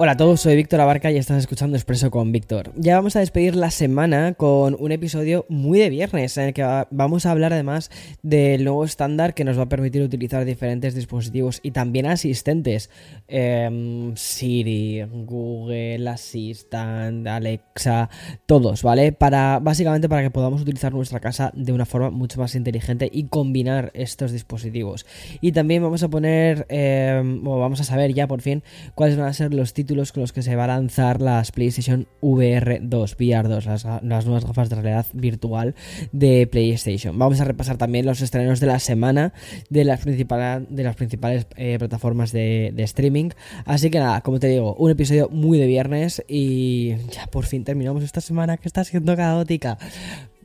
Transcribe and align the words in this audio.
Hola 0.00 0.12
a 0.12 0.16
todos, 0.16 0.42
soy 0.42 0.54
Víctor 0.54 0.80
Abarca 0.80 1.10
y 1.10 1.16
estás 1.16 1.38
escuchando 1.38 1.76
Expreso 1.76 2.12
con 2.12 2.30
Víctor. 2.30 2.70
Ya 2.76 2.94
vamos 2.94 3.16
a 3.16 3.18
despedir 3.18 3.56
la 3.56 3.72
semana 3.72 4.34
con 4.34 4.76
un 4.78 4.92
episodio 4.92 5.44
muy 5.48 5.80
de 5.80 5.90
viernes 5.90 6.36
en 6.38 6.44
el 6.44 6.54
que 6.54 6.84
vamos 6.92 7.26
a 7.26 7.32
hablar 7.32 7.52
además 7.52 7.90
del 8.22 8.62
nuevo 8.62 8.84
estándar 8.84 9.34
que 9.34 9.42
nos 9.42 9.58
va 9.58 9.64
a 9.64 9.68
permitir 9.68 10.02
utilizar 10.02 10.44
diferentes 10.44 10.94
dispositivos 10.94 11.58
y 11.64 11.72
también 11.72 12.06
asistentes. 12.06 12.90
Em, 13.26 14.14
Siri, 14.14 15.02
Google 15.02 16.08
Assistant, 16.08 17.26
Alexa, 17.26 18.08
todos, 18.46 18.84
¿vale? 18.84 19.10
Para 19.10 19.58
básicamente 19.58 20.08
para 20.08 20.22
que 20.22 20.30
podamos 20.30 20.62
utilizar 20.62 20.94
nuestra 20.94 21.18
casa 21.18 21.50
de 21.56 21.72
una 21.72 21.86
forma 21.86 22.10
mucho 22.10 22.38
más 22.38 22.54
inteligente 22.54 23.10
y 23.12 23.24
combinar 23.24 23.90
estos 23.94 24.30
dispositivos. 24.30 25.06
Y 25.40 25.50
también 25.50 25.82
vamos 25.82 26.04
a 26.04 26.08
poner, 26.08 26.66
em, 26.68 27.44
o 27.44 27.58
vamos 27.58 27.80
a 27.80 27.84
saber 27.84 28.14
ya 28.14 28.28
por 28.28 28.42
fin 28.42 28.62
cuáles 28.94 29.16
van 29.16 29.26
a 29.26 29.32
ser 29.32 29.52
los 29.52 29.72
títulos 29.72 29.87
con 29.88 30.20
los 30.20 30.32
que 30.32 30.42
se 30.42 30.54
va 30.54 30.64
a 30.64 30.66
lanzar 30.66 31.22
las 31.22 31.50
PlayStation 31.50 32.06
VR 32.20 32.80
2, 32.82 33.16
VR 33.18 33.48
2, 33.48 33.66
las, 33.66 33.84
nuevas 34.26 34.44
gafas 34.44 34.68
de 34.68 34.76
realidad 34.76 35.06
virtual 35.14 35.74
de 36.12 36.46
PlayStation. 36.46 37.18
Vamos 37.18 37.40
a 37.40 37.44
repasar 37.44 37.78
también 37.78 38.04
los 38.04 38.20
estrenos 38.20 38.60
de 38.60 38.66
la 38.66 38.80
semana 38.80 39.32
de 39.70 39.84
las, 39.84 40.04
de 40.04 40.82
las 40.82 40.96
principales 40.96 41.46
eh, 41.56 41.76
plataformas 41.78 42.32
de, 42.32 42.70
de 42.74 42.82
streaming. 42.82 43.30
Así 43.64 43.90
que 43.90 43.98
nada, 43.98 44.20
como 44.20 44.38
te 44.38 44.48
digo, 44.48 44.74
un 44.74 44.90
episodio 44.90 45.30
muy 45.30 45.58
de 45.58 45.66
viernes 45.66 46.22
y 46.28 46.96
ya 47.10 47.26
por 47.26 47.46
fin 47.46 47.64
terminamos 47.64 48.04
esta 48.04 48.20
semana 48.20 48.58
que 48.58 48.68
está 48.68 48.84
siendo 48.84 49.16
caótica. 49.16 49.78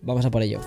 Vamos 0.01 0.25
a 0.25 0.31
por 0.31 0.41
ello. 0.41 0.61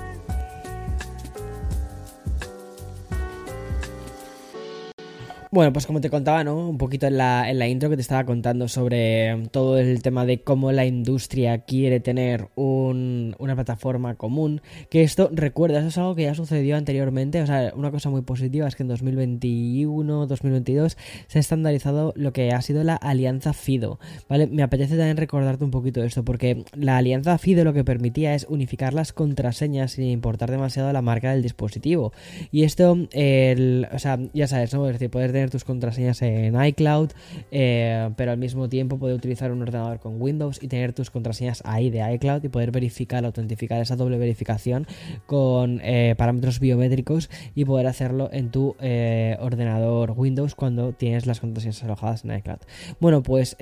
Bueno, 5.56 5.72
pues 5.72 5.86
como 5.86 6.02
te 6.02 6.10
contaba, 6.10 6.44
¿no? 6.44 6.68
Un 6.68 6.76
poquito 6.76 7.06
en 7.06 7.16
la, 7.16 7.48
en 7.50 7.58
la 7.58 7.66
intro 7.66 7.88
que 7.88 7.96
te 7.96 8.02
estaba 8.02 8.26
contando 8.26 8.68
sobre 8.68 9.48
todo 9.52 9.78
el 9.78 10.02
tema 10.02 10.26
de 10.26 10.42
cómo 10.42 10.70
la 10.70 10.84
industria 10.84 11.60
quiere 11.60 11.98
tener 11.98 12.50
una 12.56 13.54
plataforma 13.54 14.16
común. 14.16 14.60
Que 14.90 15.02
esto, 15.02 15.30
recuerda, 15.32 15.78
eso 15.78 15.88
es 15.88 15.96
algo 15.96 16.14
que 16.14 16.24
ya 16.24 16.34
sucedió 16.34 16.76
anteriormente. 16.76 17.40
O 17.40 17.46
sea, 17.46 17.72
una 17.74 17.90
cosa 17.90 18.10
muy 18.10 18.20
positiva 18.20 18.68
es 18.68 18.76
que 18.76 18.82
en 18.82 18.90
2021, 18.90 20.26
2022 20.26 20.98
se 21.26 21.38
ha 21.38 21.40
estandarizado 21.40 22.12
lo 22.16 22.34
que 22.34 22.52
ha 22.52 22.60
sido 22.60 22.84
la 22.84 22.96
alianza 22.96 23.54
FIDO. 23.54 23.98
¿Vale? 24.28 24.48
Me 24.48 24.62
apetece 24.62 24.98
también 24.98 25.16
recordarte 25.16 25.64
un 25.64 25.70
poquito 25.70 26.04
esto, 26.04 26.22
porque 26.22 26.66
la 26.74 26.98
alianza 26.98 27.38
FIDO 27.38 27.64
lo 27.64 27.72
que 27.72 27.82
permitía 27.82 28.34
es 28.34 28.44
unificar 28.50 28.92
las 28.92 29.14
contraseñas 29.14 29.92
sin 29.92 30.04
importar 30.04 30.50
demasiado 30.50 30.92
la 30.92 31.00
marca 31.00 31.32
del 31.32 31.42
dispositivo. 31.42 32.12
Y 32.52 32.64
esto, 32.64 32.98
el, 33.12 33.88
o 33.90 33.98
sea, 33.98 34.18
ya 34.34 34.48
sabes, 34.48 34.74
¿no? 34.74 34.86
Es 34.86 34.96
decir, 34.96 35.08
poder 35.08 35.32
tener 35.32 35.45
tus 35.50 35.64
contraseñas 35.64 36.22
en 36.22 36.62
iCloud, 36.62 37.10
eh, 37.50 38.10
pero 38.16 38.32
al 38.32 38.38
mismo 38.38 38.68
tiempo 38.68 38.98
poder 38.98 39.16
utilizar 39.16 39.52
un 39.52 39.62
ordenador 39.62 40.00
con 40.00 40.20
Windows 40.20 40.62
y 40.62 40.68
tener 40.68 40.92
tus 40.92 41.10
contraseñas 41.10 41.62
ahí 41.64 41.90
de 41.90 42.14
iCloud 42.14 42.44
y 42.44 42.48
poder 42.48 42.70
verificar, 42.70 43.24
autentificar 43.24 43.80
esa 43.80 43.96
doble 43.96 44.18
verificación 44.18 44.86
con 45.26 45.80
eh, 45.82 46.14
parámetros 46.16 46.60
biométricos 46.60 47.30
y 47.54 47.64
poder 47.64 47.86
hacerlo 47.86 48.30
en 48.32 48.50
tu 48.50 48.76
eh, 48.80 49.36
ordenador 49.40 50.12
Windows 50.16 50.54
cuando 50.54 50.92
tienes 50.92 51.26
las 51.26 51.40
contraseñas 51.40 51.82
alojadas 51.82 52.24
en 52.24 52.36
iCloud. 52.36 52.58
Bueno, 53.00 53.22
pues 53.22 53.56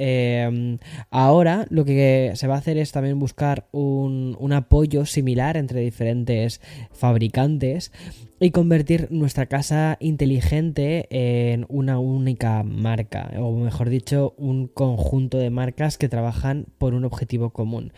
ahora 1.10 1.66
lo 1.70 1.84
que 1.84 2.32
se 2.34 2.46
va 2.46 2.54
a 2.54 2.58
hacer 2.58 2.78
es 2.78 2.92
también 2.92 3.18
buscar 3.18 3.66
un, 3.72 4.36
un 4.38 4.52
apoyo 4.52 5.06
similar 5.06 5.56
entre 5.56 5.80
diferentes 5.80 6.60
fabricantes 6.92 7.92
y 8.40 8.50
convertir 8.50 9.08
nuestra 9.10 9.46
casa 9.46 9.96
inteligente 10.00 11.06
en 11.10 11.66
una 11.74 11.98
única 11.98 12.62
marca, 12.62 13.32
o 13.36 13.50
mejor 13.56 13.88
dicho, 13.88 14.32
un 14.38 14.68
conjunto 14.68 15.38
de 15.38 15.50
marcas 15.50 15.98
que 15.98 16.08
trabajan 16.08 16.66
por 16.78 16.94
un 16.94 17.04
objetivo 17.04 17.50
común. 17.50 17.92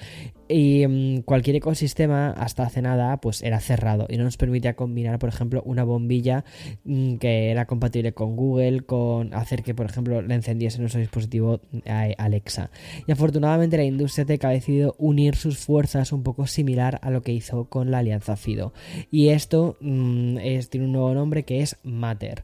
Y 0.48 0.86
mm, 0.86 1.22
cualquier 1.22 1.56
ecosistema, 1.56 2.30
hasta 2.30 2.64
hace 2.64 2.82
nada, 2.82 3.16
pues 3.18 3.42
era 3.42 3.60
cerrado 3.60 4.06
y 4.08 4.16
no 4.16 4.24
nos 4.24 4.36
permitía 4.36 4.74
combinar, 4.74 5.18
por 5.18 5.28
ejemplo, 5.28 5.62
una 5.64 5.84
bombilla 5.84 6.44
mm, 6.84 7.16
que 7.16 7.50
era 7.50 7.66
compatible 7.66 8.12
con 8.12 8.36
Google, 8.36 8.82
con 8.82 9.34
hacer 9.34 9.62
que, 9.62 9.74
por 9.74 9.86
ejemplo, 9.86 10.22
le 10.22 10.34
encendiese 10.34 10.78
nuestro 10.78 11.00
dispositivo 11.00 11.60
eh, 11.84 12.14
Alexa. 12.18 12.70
Y 13.06 13.12
afortunadamente 13.12 13.76
la 13.76 13.84
industria 13.84 14.24
tech 14.24 14.44
ha 14.44 14.50
decidido 14.50 14.94
unir 14.98 15.36
sus 15.36 15.58
fuerzas 15.58 16.12
un 16.12 16.22
poco 16.22 16.46
similar 16.46 16.98
a 17.02 17.10
lo 17.10 17.22
que 17.22 17.32
hizo 17.32 17.64
con 17.64 17.90
la 17.90 17.98
alianza 17.98 18.36
FIDO. 18.36 18.72
Y 19.10 19.28
esto 19.28 19.76
mm, 19.80 20.38
es, 20.38 20.70
tiene 20.70 20.86
un 20.86 20.92
nuevo 20.92 21.14
nombre 21.14 21.44
que 21.44 21.62
es 21.62 21.76
Matter. 21.82 22.42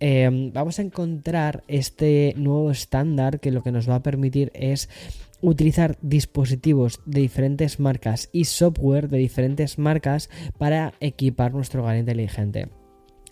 Em, 0.00 0.52
vamos 0.52 0.78
a 0.78 0.82
encontrar 0.82 1.62
este 1.68 2.34
nuevo 2.36 2.70
estándar 2.70 3.40
que 3.40 3.50
lo 3.50 3.62
que 3.62 3.72
nos 3.72 3.88
va 3.88 3.96
a 3.96 4.02
permitir 4.02 4.50
es 4.54 4.88
utilizar 5.40 5.98
dispositivos 6.02 7.00
de 7.06 7.20
diferentes 7.20 7.80
marcas 7.80 8.28
y 8.32 8.44
software 8.44 9.08
de 9.08 9.18
diferentes 9.18 9.78
marcas 9.78 10.30
para 10.58 10.94
equipar 11.00 11.52
nuestro 11.52 11.82
hogar 11.82 11.96
inteligente 11.96 12.68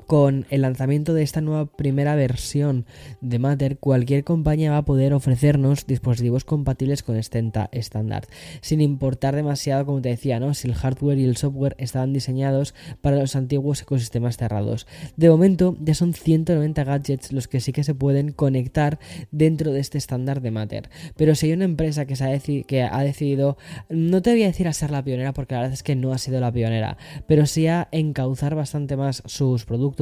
con 0.06 0.46
el 0.50 0.62
lanzamiento 0.62 1.14
de 1.14 1.22
esta 1.22 1.40
nueva 1.40 1.66
primera 1.66 2.14
versión 2.14 2.86
de 3.20 3.38
Matter, 3.38 3.78
cualquier 3.78 4.24
compañía 4.24 4.70
va 4.70 4.78
a 4.78 4.84
poder 4.84 5.14
ofrecernos 5.14 5.86
dispositivos 5.86 6.44
compatibles 6.44 7.02
con 7.02 7.16
este 7.16 7.34
estándar, 7.72 8.26
sin 8.60 8.80
importar 8.80 9.34
demasiado, 9.34 9.86
como 9.86 10.00
te 10.00 10.10
decía, 10.10 10.40
¿no? 10.40 10.54
si 10.54 10.68
el 10.68 10.74
hardware 10.74 11.18
y 11.18 11.24
el 11.24 11.36
software 11.36 11.74
estaban 11.78 12.12
diseñados 12.12 12.74
para 13.00 13.16
los 13.16 13.36
antiguos 13.36 13.82
ecosistemas 13.82 14.36
cerrados. 14.36 14.86
De 15.16 15.28
momento, 15.28 15.76
ya 15.80 15.94
son 15.94 16.14
190 16.14 16.84
gadgets 16.84 17.32
los 17.32 17.48
que 17.48 17.60
sí 17.60 17.72
que 17.72 17.84
se 17.84 17.94
pueden 17.94 18.32
conectar 18.32 18.98
dentro 19.30 19.72
de 19.72 19.80
este 19.80 19.98
estándar 19.98 20.40
de 20.40 20.50
Matter. 20.50 20.90
Pero 21.16 21.34
si 21.34 21.46
hay 21.46 21.52
una 21.52 21.64
empresa 21.64 22.06
se 22.06 22.64
que 22.66 22.82
ha 22.82 23.02
decidido, 23.02 23.56
no 23.88 24.22
te 24.22 24.30
voy 24.30 24.42
a 24.44 24.46
decir 24.46 24.68
a 24.68 24.72
ser 24.72 24.90
la 24.90 25.02
pionera, 25.02 25.32
porque 25.32 25.54
la 25.54 25.62
verdad 25.62 25.74
es 25.74 25.82
que 25.82 25.96
no 25.96 26.12
ha 26.12 26.18
sido 26.18 26.40
la 26.40 26.52
pionera, 26.52 26.96
pero 27.26 27.46
sí 27.46 27.66
a 27.66 27.88
encauzar 27.92 28.54
bastante 28.54 28.96
más 28.96 29.22
sus 29.26 29.64
productos 29.64 29.93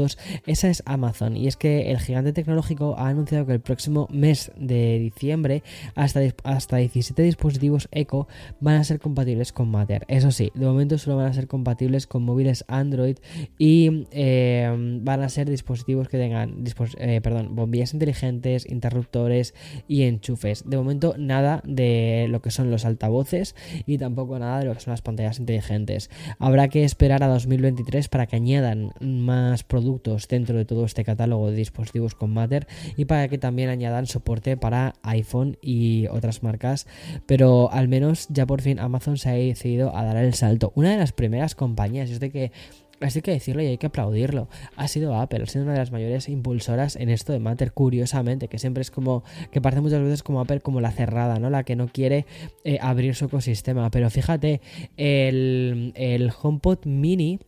esa 0.47 0.69
es 0.69 0.83
Amazon. 0.87 1.37
Y 1.37 1.47
es 1.47 1.57
que 1.57 1.91
el 1.91 1.99
gigante 1.99 2.33
tecnológico 2.33 2.97
ha 2.99 3.09
anunciado 3.09 3.47
que 3.47 3.53
el 3.53 3.61
próximo 3.61 4.09
mes 4.11 4.53
de 4.57 4.99
diciembre 4.99 5.63
hasta, 5.95 6.21
hasta 6.45 6.77
17 6.77 7.23
dispositivos 7.23 7.89
Echo 7.93 8.29
van 8.61 8.77
a 8.77 8.85
ser 8.85 9.01
compatibles 9.01 9.53
con 9.53 9.71
Matter. 9.71 10.05
Eso 10.09 10.31
sí, 10.31 10.51
de 10.55 10.67
momento 10.67 10.99
solo 10.99 11.17
van 11.17 11.27
a 11.27 11.33
ser 11.33 11.47
compatibles 11.47 12.07
con 12.07 12.23
móviles 12.23 12.65
Android 12.69 13.17
y 13.59 14.07
eh, 14.11 14.71
van 15.03 15.23
a 15.23 15.29
ser 15.29 15.49
dispositivos 15.49 16.09
que 16.09 16.19
tengan 16.19 16.65
eh, 16.99 17.21
perdón, 17.23 17.55
bombillas 17.55 17.95
inteligentes, 17.95 18.69
interruptores 18.69 19.55
y 19.89 20.03
enchufes. 20.03 20.69
De 20.69 20.77
momento 20.77 21.15
nada 21.19 21.63
de 21.65 22.27
lo 22.29 22.41
que 22.43 22.51
son 22.51 22.71
los 22.71 22.85
altavoces 22.85 23.55
y 23.87 23.99
tampoco 23.99 24.39
nada 24.39 24.61
de 24.61 24.67
lo 24.67 24.75
que 24.75 24.81
son 24.81 24.93
las 24.93 25.03
pantallas 25.03 25.39
inteligentes. 25.39 26.11
Habrá 26.39 26.69
que 26.69 26.85
esperar 26.85 27.23
a 27.23 27.29
2023 27.29 28.09
para 28.09 28.27
que 28.27 28.37
añadan 28.37 28.93
más 29.01 29.63
productos 29.65 29.82
productos 29.83 30.29
dentro 30.29 30.57
de 30.57 30.65
todo 30.65 30.85
este 30.85 31.05
catálogo 31.05 31.51
de 31.51 31.57
dispositivos 31.57 32.15
con 32.15 32.33
Matter 32.33 32.67
y 32.97 33.05
para 33.05 33.29
que 33.29 33.39
también 33.39 33.69
añadan 33.69 34.07
soporte 34.07 34.57
para 34.57 34.95
iPhone 35.03 35.57
y 35.61 36.07
otras 36.07 36.43
marcas, 36.43 36.87
pero 37.27 37.71
al 37.73 37.89
menos 37.89 38.29
ya 38.29 38.47
por 38.47 38.63
fin 38.63 38.79
Amazon 38.79 39.17
se 39.19 39.31
ha 39.31 39.33
decidido 39.33 39.97
a 39.97 40.05
dar 40.05 40.17
el 40.17 40.35
salto. 40.35 40.73
Una 40.77 40.91
de 40.91 40.99
las 40.99 41.13
primeras 41.13 41.55
compañías, 41.55 42.11
es 42.11 42.21
de 42.21 42.31
que 42.31 42.53
Así 43.01 43.21
que 43.21 43.33
decirlo 43.33 43.63
y 43.63 43.67
hay 43.67 43.79
que 43.79 43.89
aplaudirlo. 43.89 44.49
Ha 44.77 44.87
sido 44.87 45.17
Apple, 45.17 45.43
ha 45.43 45.47
sido 45.47 45.65
una 45.65 45.73
de 45.73 45.81
las 45.81 45.91
mayores 45.91 46.29
impulsoras 46.29 46.95
en 46.95 47.09
esto 47.09 47.33
de 47.33 47.41
Matter, 47.41 47.73
curiosamente, 47.73 48.47
que 48.47 48.61
siempre 48.61 48.83
es 48.83 48.93
como, 48.93 49.25
que 49.51 49.61
parece 49.61 49.81
muchas 49.81 50.01
veces 50.03 50.23
como 50.23 50.41
Apple 50.41 50.61
como 50.61 50.81
la 50.81 50.93
cerrada, 50.93 51.41
¿no? 51.41 51.51
La 51.51 51.65
que 51.65 51.75
no 51.75 51.89
quiere 51.89 52.27
eh, 52.63 52.79
abrir 52.81 53.17
su 53.17 53.25
ecosistema. 53.25 53.91
Pero 53.91 54.09
fíjate, 54.09 54.61
el, 54.97 55.93
el 55.97 56.31
HomePod 56.31 56.87
mini 56.87 57.41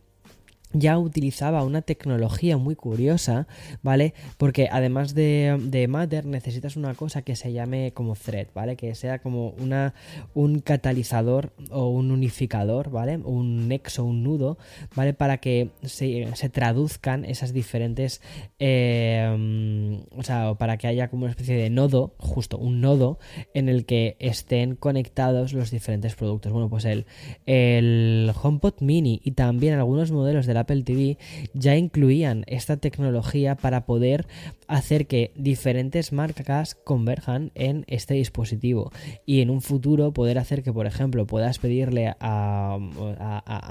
ya 0.77 0.97
utilizaba 0.97 1.63
una 1.63 1.81
tecnología 1.81 2.57
muy 2.57 2.75
curiosa, 2.75 3.47
¿vale? 3.81 4.13
Porque 4.37 4.67
además 4.71 5.15
de, 5.15 5.57
de, 5.61 5.87
Matter 5.87 6.25
necesitas 6.25 6.75
una 6.75 6.93
cosa 6.93 7.21
que 7.21 7.35
se 7.35 7.53
llame 7.53 7.93
como 7.93 8.15
thread, 8.15 8.47
¿vale? 8.53 8.75
Que 8.75 8.93
sea 8.95 9.19
como 9.19 9.49
una, 9.59 9.93
un 10.33 10.59
catalizador 10.59 11.53
o 11.71 11.89
un 11.89 12.11
unificador, 12.11 12.91
¿vale? 12.91 13.17
Un 13.17 13.67
nexo, 13.67 14.03
un 14.03 14.23
nudo, 14.23 14.57
¿vale? 14.95 15.13
Para 15.13 15.37
que 15.37 15.69
se, 15.83 16.27
traduzcan 16.51 17.25
esas 17.25 17.53
diferentes, 17.53 18.21
eh, 18.59 20.03
o 20.15 20.23
sea, 20.23 20.55
para 20.55 20.77
que 20.77 20.87
haya 20.87 21.09
como 21.09 21.23
una 21.23 21.31
especie 21.31 21.55
de 21.55 21.69
nodo, 21.69 22.15
justo 22.17 22.57
un 22.57 22.81
nodo, 22.81 23.19
en 23.53 23.69
el 23.69 23.85
que 23.85 24.17
estén 24.19 24.75
conectados 24.75 25.53
los 25.53 25.71
diferentes 25.71 26.15
productos. 26.15 26.51
Bueno, 26.51 26.69
pues 26.69 26.85
el, 26.85 27.05
el 27.45 28.31
HomePod 28.41 28.81
Mini 28.81 29.21
y 29.23 29.31
también 29.31 29.75
algunos 29.75 30.11
modelos 30.11 30.45
del 30.45 30.57
Apple 30.65 30.83
TV 30.83 31.17
ya 31.53 31.75
incluían 31.75 32.43
esta 32.47 32.77
tecnología 32.77 33.55
para 33.55 33.85
poder 33.85 34.25
hacer 34.67 35.07
que 35.07 35.31
diferentes 35.35 36.11
marcas 36.11 36.75
converjan 36.75 37.51
en 37.55 37.83
este 37.87 38.13
dispositivo 38.15 38.91
y 39.25 39.41
en 39.41 39.49
un 39.49 39.61
futuro 39.61 40.11
poder 40.11 40.37
hacer 40.37 40.63
que, 40.63 40.73
por 40.73 40.87
ejemplo, 40.87 41.25
puedas 41.25 41.59
pedirle 41.59 42.13
a, 42.19 42.79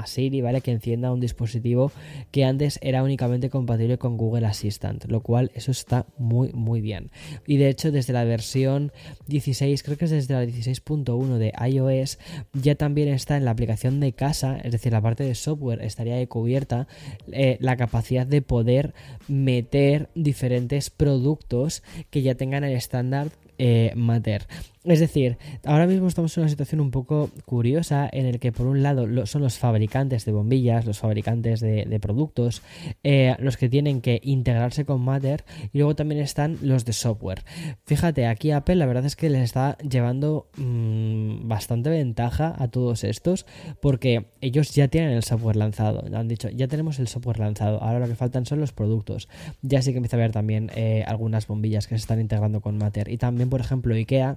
Siri, 0.06 0.41
¿vale? 0.41 0.61
Que 0.61 0.70
encienda 0.70 1.12
un 1.12 1.20
dispositivo 1.20 1.91
que 2.31 2.44
antes 2.44 2.79
era 2.82 3.02
únicamente 3.02 3.50
compatible 3.50 3.99
con 3.99 4.17
Google 4.17 4.46
Assistant, 4.46 5.05
lo 5.06 5.20
cual 5.20 5.50
eso 5.55 5.70
está 5.70 6.06
muy, 6.19 6.52
muy 6.52 6.81
bien. 6.81 7.11
Y 7.46 7.56
de 7.56 7.69
hecho, 7.69 7.91
desde 7.91 8.12
la 8.12 8.25
versión 8.25 8.93
16, 9.29 9.82
creo 9.82 9.96
que 9.96 10.05
es 10.05 10.11
desde 10.11 10.35
la 10.35 10.44
16.1 10.44 11.38
de 11.38 11.52
iOS, 11.69 12.19
ya 12.52 12.75
también 12.75 13.08
está 13.08 13.37
en 13.37 13.44
la 13.44 13.50
aplicación 13.50 14.00
de 14.00 14.12
casa, 14.12 14.58
es 14.58 14.73
decir, 14.73 14.93
la 14.93 15.00
parte 15.00 15.25
de 15.25 15.35
software 15.35 15.82
estaría 15.82 16.25
cubierta, 16.26 16.87
eh, 17.32 17.56
la 17.61 17.76
capacidad 17.76 18.26
de 18.26 18.43
poder 18.43 18.94
meter 19.29 20.08
diferentes 20.14 20.83
productos 20.90 21.82
que 22.10 22.22
ya 22.22 22.34
tengan 22.34 22.64
el 22.64 22.75
estándar 22.75 23.28
eh, 23.58 23.92
Matter. 23.94 24.46
Es 24.84 25.00
decir, 25.00 25.38
ahora 25.64 25.86
mismo 25.86 26.08
estamos 26.08 26.36
en 26.36 26.42
una 26.42 26.50
situación 26.50 26.78
un 26.82 26.90
poco 26.90 27.30
curiosa 27.46 28.06
en 28.12 28.26
el 28.26 28.38
que 28.38 28.52
por 28.52 28.66
un 28.66 28.82
lado 28.82 29.26
son 29.26 29.40
los 29.40 29.56
fabricantes 29.56 30.26
de 30.26 30.32
bombillas, 30.32 30.84
los 30.84 30.98
fabricantes 30.98 31.60
de, 31.60 31.98
productos, 32.02 32.60
eh, 33.02 33.34
los 33.38 33.56
que 33.56 33.70
tienen 33.70 34.02
que 34.02 34.20
integrarse 34.22 34.84
con 34.84 35.00
Matter 35.00 35.44
y 35.72 35.78
luego 35.78 35.96
también 35.96 36.20
están 36.20 36.58
los 36.60 36.84
de 36.84 36.92
software. 36.92 37.44
Fíjate, 37.86 38.26
aquí 38.26 38.50
Apple 38.50 38.76
la 38.76 38.84
verdad 38.84 39.06
es 39.06 39.16
que 39.16 39.30
les 39.30 39.42
está 39.42 39.78
llevando 39.78 40.48
mm, 40.58 41.48
bastante 41.48 41.88
ventaja 41.88 42.54
a 42.58 42.68
todos 42.68 43.04
estos 43.04 43.46
porque 43.80 44.26
ellos 44.42 44.74
ya 44.74 44.88
tienen 44.88 45.12
el 45.12 45.24
software 45.24 45.56
lanzado. 45.56 46.04
Han 46.14 46.28
dicho, 46.28 46.50
ya 46.50 46.68
tenemos 46.68 46.98
el 46.98 47.08
software 47.08 47.38
lanzado, 47.38 47.82
ahora 47.82 48.00
lo 48.00 48.06
que 48.06 48.16
faltan 48.16 48.44
son 48.44 48.60
los 48.60 48.72
productos. 48.72 49.30
Ya 49.62 49.80
sí 49.80 49.92
que 49.92 49.96
empieza 49.96 50.18
a 50.18 50.20
haber 50.20 50.32
también 50.32 50.70
eh, 50.74 51.04
algunas 51.06 51.46
bombillas 51.46 51.86
que 51.86 51.94
se 51.94 52.02
están 52.02 52.20
integrando 52.20 52.60
con 52.60 52.76
Matter 52.76 53.08
y 53.08 53.16
también, 53.16 53.44
por 53.49 53.61
ejemplo, 53.61 53.96
IKEA 53.96 54.37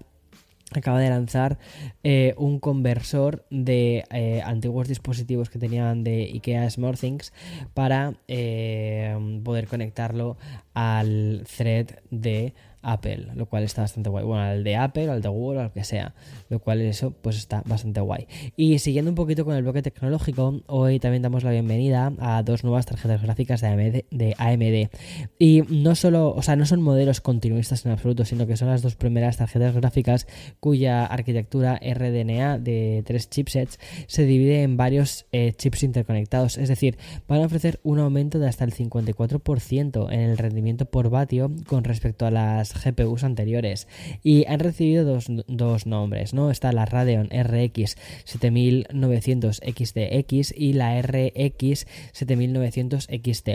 acaba 0.73 0.99
de 0.99 1.09
lanzar 1.09 1.57
eh, 2.03 2.33
un 2.37 2.59
conversor 2.59 3.45
de 3.49 4.03
eh, 4.11 4.41
antiguos 4.43 4.87
dispositivos 4.87 5.49
que 5.49 5.59
tenían 5.59 6.03
de 6.03 6.23
IKEA 6.23 6.69
SmartThings 6.69 7.31
para 7.73 8.15
eh, 8.27 9.17
poder 9.43 9.67
conectarlo 9.67 10.37
al 10.73 11.45
thread 11.55 11.99
de 12.11 12.53
Apple, 12.87 13.27
lo 13.35 13.45
cual 13.47 13.63
está 13.63 13.81
bastante 13.81 14.09
guay. 14.09 14.25
Bueno, 14.25 14.43
al 14.43 14.63
de 14.63 14.75
Apple, 14.75 15.09
al 15.09 15.21
de 15.21 15.29
Google, 15.29 15.61
al 15.61 15.71
que 15.71 15.83
sea, 15.83 16.15
lo 16.49 16.59
cual 16.59 16.81
eso 16.81 17.11
pues 17.11 17.37
está 17.37 17.61
bastante 17.65 18.01
guay. 18.01 18.27
Y 18.55 18.79
siguiendo 18.79 19.11
un 19.11 19.15
poquito 19.15 19.45
con 19.45 19.55
el 19.55 19.63
bloque 19.63 19.81
tecnológico, 19.81 20.61
hoy 20.67 20.99
también 20.99 21.21
damos 21.21 21.43
la 21.43 21.51
bienvenida 21.51 22.13
a 22.19 22.43
dos 22.43 22.63
nuevas 22.63 22.85
tarjetas 22.85 23.21
gráficas 23.21 23.61
de 23.61 24.35
AMD. 24.37 24.89
Y 25.37 25.63
no 25.69 25.95
solo, 25.95 26.33
o 26.33 26.41
sea, 26.41 26.55
no 26.55 26.65
son 26.65 26.81
modelos 26.81 27.21
continuistas 27.21 27.85
en 27.85 27.91
absoluto, 27.91 28.25
sino 28.25 28.47
que 28.47 28.57
son 28.57 28.69
las 28.69 28.81
dos 28.81 28.95
primeras 28.95 29.37
tarjetas 29.37 29.75
gráficas 29.75 30.27
cuya 30.59 31.05
arquitectura 31.05 31.79
RDNA 31.81 32.59
de 32.59 33.03
tres 33.05 33.29
chipsets 33.29 33.79
se 34.07 34.25
divide 34.25 34.63
en 34.63 34.77
varios 34.77 35.25
eh, 35.31 35.53
chips 35.57 35.83
interconectados, 35.83 36.57
es 36.57 36.69
decir, 36.69 36.97
van 37.27 37.41
a 37.41 37.45
ofrecer 37.45 37.79
un 37.83 37.99
aumento 37.99 38.39
de 38.39 38.47
hasta 38.47 38.63
el 38.63 38.73
54% 38.73 40.11
en 40.11 40.19
el 40.19 40.37
rendimiento 40.37 40.85
por 40.85 41.09
vatio 41.09 41.51
con 41.67 41.83
respecto 41.83 42.25
a 42.25 42.31
las 42.31 42.73
GPUs 42.83 43.23
anteriores 43.23 43.87
y 44.23 44.45
han 44.47 44.59
recibido 44.59 45.19
dos, 45.47 45.85
nombres, 45.87 46.33
¿no? 46.33 46.51
Está 46.51 46.71
la 46.71 46.85
Radeon 46.85 47.29
RX 47.29 47.95
7900 48.25 49.57
XTX 49.57 50.53
y 50.55 50.73
la 50.73 51.01
RX 51.01 51.87
7900 52.11 53.07
XT. 53.07 53.49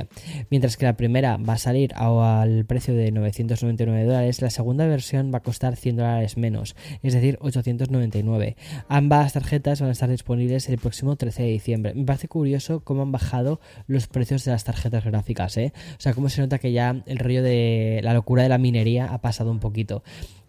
Mientras 0.51 0.77
que 0.77 0.85
la 0.85 0.97
primera 0.97 1.37
va 1.37 1.55
a 1.55 1.59
salir 1.59 1.93
al 1.95 2.65
precio 2.65 2.95
de 2.95 3.11
999 3.11 4.05
dólares, 4.05 4.43
la 4.43 4.51
segunda 4.51 4.87
versión 4.87 5.33
va 5.33 5.39
a 5.39 5.43
costar 5.43 5.77
100 5.77 5.97
dólares 5.97 6.37
menos, 6.37 6.77
es 7.03 7.15
decir, 7.15 7.39
899. 7.41 8.57
Ambas 8.89 9.33
tarjetas 9.33 9.81
van 9.81 9.91
a 9.91 9.93
estar 9.93 10.09
disponibles 10.09 10.69
el 10.69 10.79
próximo 10.79 11.17
13 11.17 11.43
de 11.43 11.49
diciembre. 11.49 11.95
Me 11.95 12.05
parece 12.05 12.29
curioso 12.29 12.81
cómo 12.81 13.03
han 13.03 13.13
bajado 13.13 13.61
los 13.87 14.07
precios 14.07 14.45
de 14.45 14.53
las 14.53 14.65
tarjetas 14.65 15.05
gráficas, 15.05 15.57
¿eh? 15.57 15.73
O 15.99 16.01
sea, 16.01 16.15
cómo 16.15 16.29
se 16.29 16.41
nota 16.41 16.59
que 16.59 16.73
ya 16.73 17.03
el 17.07 17.19
rollo 17.19 17.43
de 17.43 18.01
la 18.03 18.15
locura 18.15 18.43
de 18.43 18.49
la 18.49 18.59
minería 18.59 19.12
ha 19.12 19.19
pasado 19.19 19.50
un 19.50 19.59
poquito. 19.61 20.03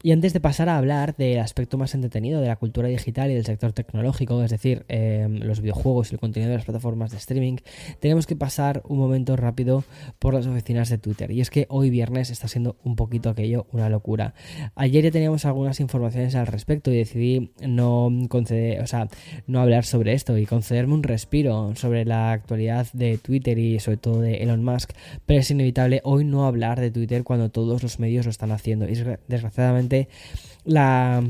Y 0.05 0.11
antes 0.11 0.33
de 0.33 0.41
pasar 0.41 0.67
a 0.67 0.77
hablar 0.77 1.15
del 1.15 1.39
aspecto 1.39 1.77
más 1.77 1.95
entretenido 1.95 2.41
de 2.41 2.49
la 2.49 2.57
cultura 2.57 2.89
digital 2.89 3.31
y 3.31 3.35
del 3.35 3.45
sector 3.45 3.71
tecnológico, 3.71 4.43
es 4.43 4.51
decir, 4.51 4.83
em, 4.89 5.39
los 5.39 5.61
videojuegos 5.61 6.11
y 6.11 6.15
el 6.15 6.19
contenido 6.19 6.49
de 6.49 6.57
las 6.57 6.65
plataformas 6.65 7.11
de 7.11 7.17
streaming, 7.17 7.55
tenemos 8.01 8.27
que 8.27 8.35
pasar 8.35 8.81
un 8.85 8.97
momento 8.97 9.37
rápido 9.37 9.85
por 10.19 10.33
las 10.33 10.45
oficinas 10.45 10.89
de 10.89 10.97
Twitter. 10.97 11.31
Y 11.31 11.39
es 11.39 11.49
que 11.49 11.67
hoy 11.69 11.89
viernes 11.89 12.31
está 12.31 12.49
siendo 12.49 12.75
un 12.83 12.97
poquito 12.97 13.29
aquello 13.29 13.65
una 13.71 13.87
locura. 13.87 14.33
Ayer 14.75 15.05
ya 15.05 15.11
teníamos 15.11 15.45
algunas 15.45 15.79
informaciones 15.79 16.35
al 16.35 16.47
respecto 16.47 16.91
y 16.91 16.97
decidí 16.97 17.53
no 17.65 18.09
conceder, 18.27 18.81
o 18.81 18.87
sea, 18.87 19.07
no 19.47 19.61
hablar 19.61 19.85
sobre 19.85 20.11
esto 20.11 20.37
y 20.37 20.45
concederme 20.45 20.95
un 20.95 21.03
respiro 21.03 21.73
sobre 21.77 22.03
la 22.03 22.33
actualidad 22.33 22.87
de 22.91 23.17
Twitter 23.19 23.57
y 23.57 23.79
sobre 23.79 23.95
todo 23.95 24.19
de 24.19 24.43
Elon 24.43 24.65
Musk, 24.65 24.91
pero 25.25 25.39
es 25.39 25.49
inevitable 25.49 26.01
hoy 26.03 26.25
no 26.25 26.45
hablar 26.45 26.81
de 26.81 26.91
Twitter 26.91 27.23
cuando 27.23 27.51
todos 27.51 27.83
los 27.83 27.99
medios 27.99 28.25
lo 28.25 28.31
están 28.31 28.51
haciendo. 28.51 28.89
Y 28.89 28.95
desgraciadamente 29.29 29.92
la 30.65 31.21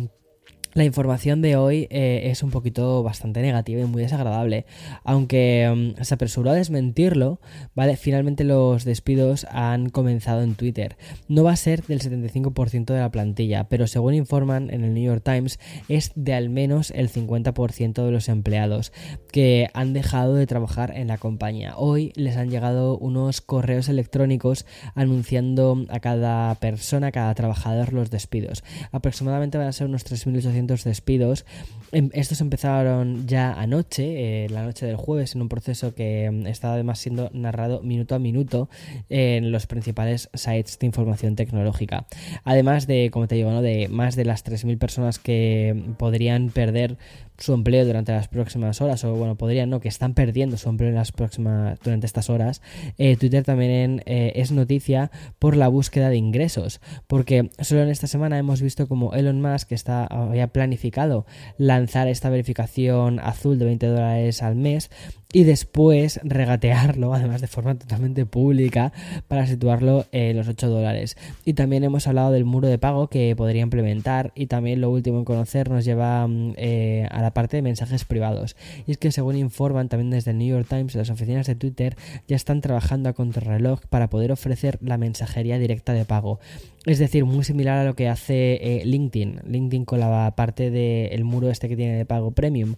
la 0.74 0.84
información 0.84 1.42
de 1.42 1.56
hoy 1.56 1.88
eh, 1.90 2.24
es 2.26 2.42
un 2.44 2.52
poquito 2.52 3.04
bastante 3.04 3.42
negativa 3.42 3.82
y 3.82 3.86
muy 3.86 4.02
desagradable. 4.02 4.66
Aunque 5.04 5.94
mm, 5.98 6.04
se 6.04 6.14
apresuró 6.14 6.52
a 6.52 6.56
desmentirlo, 6.56 7.40
¿vale? 7.76 7.96
Finalmente 7.96 8.44
los 8.44 8.84
despidos 8.84 9.46
han 9.52 9.90
comenzado 9.90 10.42
en 10.42 10.56
Twitter. 10.56 10.98
No 11.28 11.44
va 11.44 11.52
a 11.52 11.58
ser 11.58 11.84
del 11.84 12.02
75% 12.02 12.86
de 12.86 13.00
la 13.00 13.12
plantilla, 13.12 13.66
pero 13.70 13.88
según 13.88 14.16
informan 14.16 14.70
en 14.72 14.84
el 14.84 14.94
New 14.94 15.04
York 15.04 15.24
Times, 15.24 15.60
es 15.90 16.12
de 16.16 16.34
al 16.34 16.50
menos 16.50 16.92
el 16.92 17.10
50% 17.10 18.06
de 18.06 18.12
los 18.12 18.28
empleados 18.30 18.92
que 19.32 19.70
han 19.74 19.94
dejado 19.94 20.36
de 20.36 20.48
trabajar 20.48 20.96
en 20.96 21.08
la 21.08 21.18
compañía. 21.18 21.74
Hoy 21.78 22.12
les 22.16 22.36
han 22.38 22.50
llegado 22.50 22.98
unos 22.98 23.42
correos 23.42 23.90
electrónicos 23.90 24.66
anunciando 24.96 25.86
a 25.90 26.00
cada 26.00 26.56
persona, 26.56 27.08
a 27.08 27.12
cada 27.12 27.34
trabajador 27.36 27.94
los 27.94 28.10
despidos. 28.10 28.64
Aproximadamente 28.92 29.58
van 29.58 29.68
a 29.68 29.72
ser 29.72 29.88
unos 29.88 30.06
3.800 30.06 30.63
despidos. 30.68 31.46
Em, 31.92 32.10
estos 32.14 32.42
empezaron 32.42 33.28
ya 33.28 33.54
anoche, 33.54 34.46
eh, 34.46 34.50
la 34.50 34.64
noche 34.64 34.88
del 34.88 34.96
jueves, 34.96 35.36
en 35.36 35.44
un 35.44 35.50
proceso 35.50 35.94
que 35.94 36.26
em, 36.26 36.48
está 36.48 36.74
además 36.74 36.98
siendo 36.98 37.30
narrado 37.34 37.82
minuto 37.84 38.16
a 38.16 38.20
minuto 38.20 38.68
en 39.10 39.52
los 39.52 39.68
principales 39.68 40.30
sites 40.34 40.80
de 40.80 40.88
información 40.88 41.36
tecnológica. 41.36 42.08
Además 42.44 42.88
de, 42.88 43.12
como 43.12 43.28
te 43.28 43.36
digo, 43.36 43.52
¿no? 43.52 43.62
de 43.62 43.90
más 43.90 44.16
de 44.16 44.26
las 44.26 44.44
3.000 44.44 44.80
personas 44.80 45.20
que 45.20 45.94
podrían 46.00 46.50
perder 46.50 46.98
su 47.38 47.54
empleo 47.54 47.86
durante 47.86 48.12
las 48.12 48.28
próximas 48.28 48.82
horas, 48.82 49.04
o 49.04 49.14
bueno, 49.16 49.36
podrían 49.36 49.70
no, 49.70 49.80
que 49.80 49.88
están 49.88 50.14
perdiendo 50.14 50.58
su 50.58 50.70
empleo 50.70 50.90
en 50.90 50.96
las 50.96 51.12
próximas, 51.12 51.80
durante 51.84 52.06
estas 52.06 52.30
horas, 52.30 52.62
eh, 52.98 53.18
Twitter 53.18 53.44
también 53.44 54.02
eh, 54.06 54.34
es 54.36 54.52
noticia 54.52 55.12
por 55.40 55.56
la 55.56 55.68
búsqueda 55.68 56.10
de 56.10 56.18
ingresos, 56.18 56.82
porque 57.08 57.50
solo 57.60 57.84
en 57.84 57.90
esta 57.90 58.08
semana 58.08 58.38
hemos 58.38 58.62
visto 58.62 58.88
como 58.88 59.14
Elon 59.14 59.42
Musk 59.42 59.72
está, 59.72 60.06
había 60.06 60.48
planificado 60.48 61.26
lanzar 61.58 62.08
esta 62.08 62.30
verificación 62.30 63.20
azul 63.20 63.60
de 63.60 63.66
20 63.66 63.88
dólares 63.88 64.44
al 64.44 64.56
mes 64.56 64.90
y 65.34 65.44
después 65.44 66.20
regatearlo, 66.24 67.14
además 67.14 67.42
de 67.42 67.48
forma 67.48 67.76
totalmente 67.76 68.26
pública, 68.26 68.94
para 69.28 69.48
situarlo 69.48 70.06
en 70.12 70.38
los 70.38 70.48
8 70.48 70.70
dólares. 70.70 71.18
Y 71.44 71.54
también 71.54 71.84
hemos 71.84 72.08
hablado 72.08 72.32
del 72.32 72.46
muro 72.46 72.68
de 72.68 72.78
pago 72.78 73.08
que 73.08 73.36
podría 73.36 73.64
implementar 73.64 74.32
y 74.36 74.46
también 74.46 74.80
lo 74.80 74.92
último 74.92 75.18
en 75.18 75.26
conocer 75.26 75.72
nos 75.72 75.84
lleva 75.84 76.28
mm, 76.28 76.54
eh, 76.58 77.08
a 77.10 77.22
la 77.24 77.34
parte 77.34 77.58
de 77.58 77.64
mensajes 77.64 78.06
privados. 78.06 78.56
Y 78.86 78.92
es 78.92 78.98
que 79.00 79.12
según 79.12 79.36
informan 79.36 79.90
también 79.90 80.12
desde 80.12 80.32
el 80.32 80.38
New 80.38 80.48
York 80.48 80.68
Times, 80.70 80.94
las 80.94 81.10
oficinas 81.10 81.48
de 81.48 81.56
Twitter 81.56 81.98
ya 82.28 82.36
están 82.36 82.62
trabajando 82.62 83.10
a 83.10 83.14
contrarreloj 83.14 83.82
para 83.90 84.12
poder 84.12 84.32
ofrecer 84.32 84.78
la 84.82 85.00
mensajería 85.00 85.58
directa 85.58 85.94
de 85.94 86.06
pago. 86.06 86.40
Es 86.86 87.00
decir, 87.00 87.26
muy 87.26 87.44
similar 87.44 87.80
a 87.80 87.86
lo 87.86 87.96
que 87.96 88.10
hace 88.10 88.60
eh, 88.62 88.86
LinkedIn. 88.86 89.42
LinkedIn 89.48 89.86
con 89.86 90.00
la 90.00 90.34
parte 90.36 90.70
del 90.70 91.24
muro 91.24 91.50
este 91.50 91.70
que 91.70 91.78
tiene 91.78 91.96
de 91.96 92.06
pago 92.06 92.32
premium, 92.32 92.76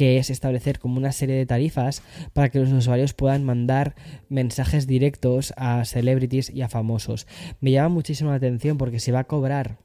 que 0.00 0.16
es 0.16 0.30
establecer 0.30 0.78
como 0.78 0.96
una 0.96 1.12
serie 1.12 1.36
de 1.36 1.44
tarifas 1.44 2.02
para 2.32 2.48
que 2.48 2.58
los 2.58 2.72
usuarios 2.72 3.12
puedan 3.12 3.44
mandar 3.44 3.94
mensajes 4.30 4.86
directos 4.86 5.52
a 5.58 5.84
celebrities 5.84 6.48
y 6.48 6.62
a 6.62 6.70
famosos. 6.70 7.26
Me 7.60 7.70
llama 7.70 7.90
muchísimo 7.90 8.30
la 8.30 8.36
atención 8.36 8.78
porque 8.78 8.98
se 8.98 9.12
va 9.12 9.18
a 9.18 9.24
cobrar 9.24 9.76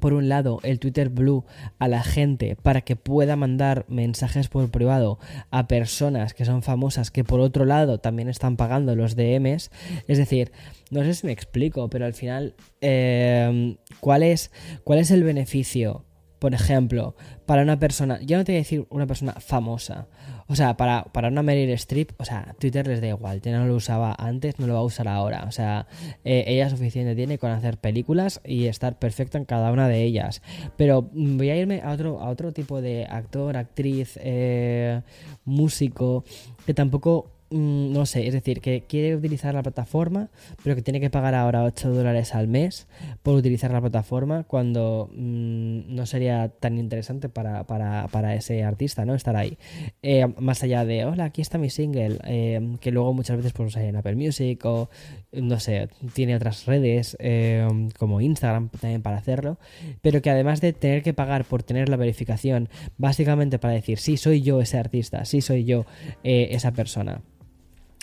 por 0.00 0.14
un 0.14 0.30
lado, 0.30 0.60
el 0.62 0.78
Twitter 0.78 1.10
Blue 1.10 1.44
a 1.78 1.88
la 1.88 2.02
gente 2.02 2.56
para 2.56 2.80
que 2.80 2.96
pueda 2.96 3.36
mandar 3.36 3.84
mensajes 3.88 4.48
por 4.48 4.70
privado 4.70 5.18
a 5.50 5.68
personas 5.68 6.32
que 6.32 6.46
son 6.46 6.62
famosas 6.62 7.10
que 7.10 7.22
por 7.22 7.40
otro 7.40 7.66
lado 7.66 7.98
también 7.98 8.30
están 8.30 8.56
pagando 8.56 8.96
los 8.96 9.14
DMs. 9.14 9.70
Es 10.06 10.16
decir, 10.16 10.52
no 10.90 11.04
sé 11.04 11.12
si 11.12 11.26
me 11.26 11.32
explico, 11.32 11.90
pero 11.90 12.06
al 12.06 12.14
final, 12.14 12.54
eh, 12.80 13.76
¿cuál, 14.00 14.22
es, 14.22 14.50
¿cuál 14.84 15.00
es 15.00 15.10
el 15.10 15.22
beneficio? 15.22 16.06
Por 16.38 16.54
ejemplo, 16.54 17.16
para 17.46 17.62
una 17.62 17.78
persona, 17.78 18.20
ya 18.22 18.36
no 18.36 18.44
te 18.44 18.52
voy 18.52 18.58
a 18.58 18.60
decir 18.60 18.86
una 18.90 19.06
persona 19.06 19.32
famosa, 19.32 20.06
o 20.46 20.56
sea, 20.56 20.76
para, 20.76 21.04
para 21.04 21.28
una 21.28 21.42
Meryl 21.42 21.70
Streep, 21.70 22.12
o 22.18 22.24
sea, 22.24 22.54
Twitter 22.58 22.86
les 22.86 23.00
da 23.00 23.08
igual, 23.08 23.42
no 23.44 23.66
lo 23.66 23.74
usaba 23.74 24.14
antes, 24.18 24.58
no 24.58 24.66
lo 24.66 24.74
va 24.74 24.80
a 24.80 24.84
usar 24.84 25.08
ahora, 25.08 25.44
o 25.46 25.52
sea, 25.52 25.86
eh, 26.24 26.44
ella 26.46 26.70
suficiente 26.70 27.14
tiene 27.14 27.38
con 27.38 27.50
hacer 27.50 27.78
películas 27.78 28.40
y 28.44 28.66
estar 28.66 28.98
perfecta 28.98 29.36
en 29.36 29.44
cada 29.44 29.72
una 29.72 29.88
de 29.88 30.02
ellas. 30.04 30.42
Pero 30.76 31.10
voy 31.12 31.50
a 31.50 31.56
irme 31.56 31.82
a 31.82 31.92
otro, 31.92 32.20
a 32.20 32.28
otro 32.28 32.52
tipo 32.52 32.80
de 32.80 33.04
actor, 33.04 33.56
actriz, 33.56 34.18
eh, 34.22 35.02
músico, 35.44 36.24
que 36.64 36.74
tampoco 36.74 37.37
Mm, 37.50 37.92
no 37.92 38.04
sé, 38.04 38.26
es 38.26 38.34
decir, 38.34 38.60
que 38.60 38.82
quiere 38.86 39.16
utilizar 39.16 39.54
la 39.54 39.62
plataforma, 39.62 40.28
pero 40.62 40.76
que 40.76 40.82
tiene 40.82 41.00
que 41.00 41.08
pagar 41.08 41.34
ahora 41.34 41.64
8 41.64 41.90
dólares 41.90 42.34
al 42.34 42.46
mes 42.46 42.88
por 43.22 43.36
utilizar 43.36 43.70
la 43.70 43.80
plataforma 43.80 44.44
cuando 44.44 45.08
mm, 45.14 45.94
no 45.94 46.04
sería 46.04 46.50
tan 46.50 46.78
interesante 46.78 47.30
para, 47.30 47.64
para, 47.66 48.34
ese 48.34 48.64
artista, 48.64 49.06
¿no? 49.06 49.14
Estar 49.14 49.34
ahí. 49.36 49.56
Eh, 50.02 50.26
más 50.38 50.62
allá 50.62 50.84
de, 50.84 51.06
hola, 51.06 51.24
aquí 51.24 51.40
está 51.40 51.56
mi 51.56 51.70
single, 51.70 52.18
eh, 52.24 52.76
que 52.80 52.90
luego 52.90 53.14
muchas 53.14 53.38
veces 53.38 53.54
pues 53.54 53.74
en 53.76 53.96
Apple 53.96 54.16
Music 54.16 54.62
o, 54.66 54.90
no 55.32 55.58
sé, 55.58 55.88
tiene 56.12 56.36
otras 56.36 56.66
redes 56.66 57.16
eh, 57.18 57.66
como 57.98 58.20
Instagram 58.20 58.68
también 58.68 59.00
para 59.00 59.16
hacerlo, 59.16 59.58
pero 60.02 60.20
que 60.20 60.28
además 60.28 60.60
de 60.60 60.74
tener 60.74 61.02
que 61.02 61.14
pagar 61.14 61.44
por 61.44 61.62
tener 61.62 61.88
la 61.88 61.96
verificación, 61.96 62.68
básicamente 62.98 63.58
para 63.58 63.72
decir, 63.72 63.98
sí, 63.98 64.18
soy 64.18 64.42
yo 64.42 64.60
ese 64.60 64.76
artista, 64.76 65.24
sí, 65.24 65.40
soy 65.40 65.64
yo 65.64 65.86
esa 66.22 66.72
persona 66.72 67.22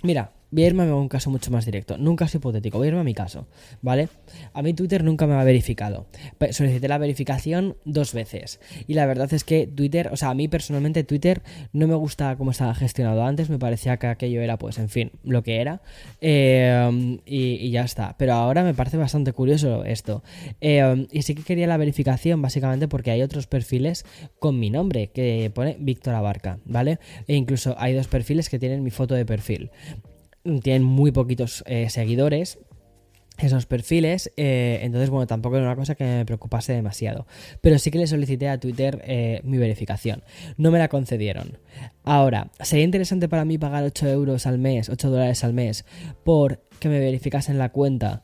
Mira, 0.05 0.31
voy 0.55 0.63
a 0.63 0.67
irme 0.67 0.83
a 0.83 0.95
un 0.95 1.09
caso 1.09 1.29
mucho 1.29 1.51
más 1.51 1.65
directo, 1.65 1.97
nunca 1.97 2.25
es 2.25 2.35
hipotético, 2.35 2.77
voy 2.77 2.87
a 2.87 2.89
irme 2.89 3.01
a 3.01 3.03
mi 3.03 3.13
caso, 3.13 3.45
¿vale? 3.81 4.07
A 4.53 4.61
mí 4.61 4.73
Twitter 4.73 5.03
nunca 5.03 5.27
me 5.27 5.33
ha 5.33 5.43
verificado. 5.43 6.07
Solicité 6.51 6.87
la 6.87 6.97
verificación 6.97 7.75
dos 7.83 8.13
veces. 8.13 8.61
Y 8.87 8.93
la 8.93 9.05
verdad 9.05 9.33
es 9.33 9.43
que 9.43 9.67
Twitter, 9.67 10.09
o 10.13 10.15
sea, 10.15 10.29
a 10.29 10.33
mí 10.33 10.47
personalmente 10.47 11.03
Twitter 11.03 11.41
no 11.73 11.87
me 11.87 11.95
gusta 11.95 12.37
cómo 12.37 12.51
estaba 12.51 12.73
gestionado 12.73 13.25
antes, 13.25 13.49
me 13.49 13.59
parecía 13.59 13.97
que 13.97 14.07
aquello 14.07 14.41
era, 14.41 14.57
pues, 14.57 14.77
en 14.77 14.87
fin, 14.87 15.11
lo 15.25 15.43
que 15.43 15.59
era. 15.59 15.81
Eh, 16.21 17.19
y, 17.25 17.69
ya 17.71 17.83
está. 17.83 18.15
Pero 18.17 18.33
ahora 18.33 18.63
me 18.63 18.73
parece 18.73 18.95
bastante 18.95 19.33
curioso 19.33 19.83
esto. 19.83 20.23
Eh, 20.61 21.05
y 21.11 21.23
sí 21.23 21.35
que 21.35 21.43
quería 21.43 21.67
la 21.67 21.75
verificación, 21.75 22.41
básicamente 22.41 22.87
porque 22.87 23.11
hay 23.11 23.21
otros 23.21 23.45
perfiles 23.47 24.05
con 24.39 24.57
mi 24.57 24.69
nombre, 24.69 25.07
que 25.07 25.51
pone 25.53 25.75
Víctor 25.79 26.15
Abarca, 26.15 26.59
¿vale? 26.63 26.99
E 27.27 27.35
incluso 27.35 27.75
hay 27.77 27.93
dos 27.93 28.07
perfiles 28.07 28.49
que 28.49 28.57
tienen 28.57 28.83
mi 28.83 28.91
foto 28.91 29.15
de 29.15 29.25
perfil 29.25 29.69
tienen 30.61 30.83
muy 30.83 31.11
poquitos 31.11 31.63
eh, 31.67 31.89
seguidores 31.89 32.59
esos 33.37 33.65
perfiles, 33.65 34.31
eh, 34.37 34.79
entonces 34.81 35.09
bueno, 35.09 35.27
tampoco 35.27 35.57
era 35.57 35.65
una 35.65 35.75
cosa 35.75 35.95
que 35.95 36.03
me 36.03 36.25
preocupase 36.25 36.73
demasiado, 36.73 37.27
pero 37.61 37.77
sí 37.79 37.91
que 37.91 37.97
le 37.97 38.07
solicité 38.07 38.47
a 38.47 38.59
Twitter 38.59 39.01
eh, 39.05 39.41
mi 39.43 39.57
verificación, 39.57 40.23
no 40.57 40.71
me 40.71 40.79
la 40.79 40.87
concedieron. 40.87 41.57
Ahora, 42.03 42.51
¿sería 42.61 42.85
interesante 42.85 43.27
para 43.27 43.45
mí 43.45 43.57
pagar 43.57 43.83
8 43.83 44.07
euros 44.07 44.45
al 44.45 44.57
mes, 44.57 44.89
8 44.89 45.09
dólares 45.09 45.43
al 45.43 45.53
mes, 45.53 45.85
por 46.23 46.61
que 46.79 46.89
me 46.89 46.99
verificasen 46.99 47.57
la 47.57 47.69
cuenta? 47.69 48.23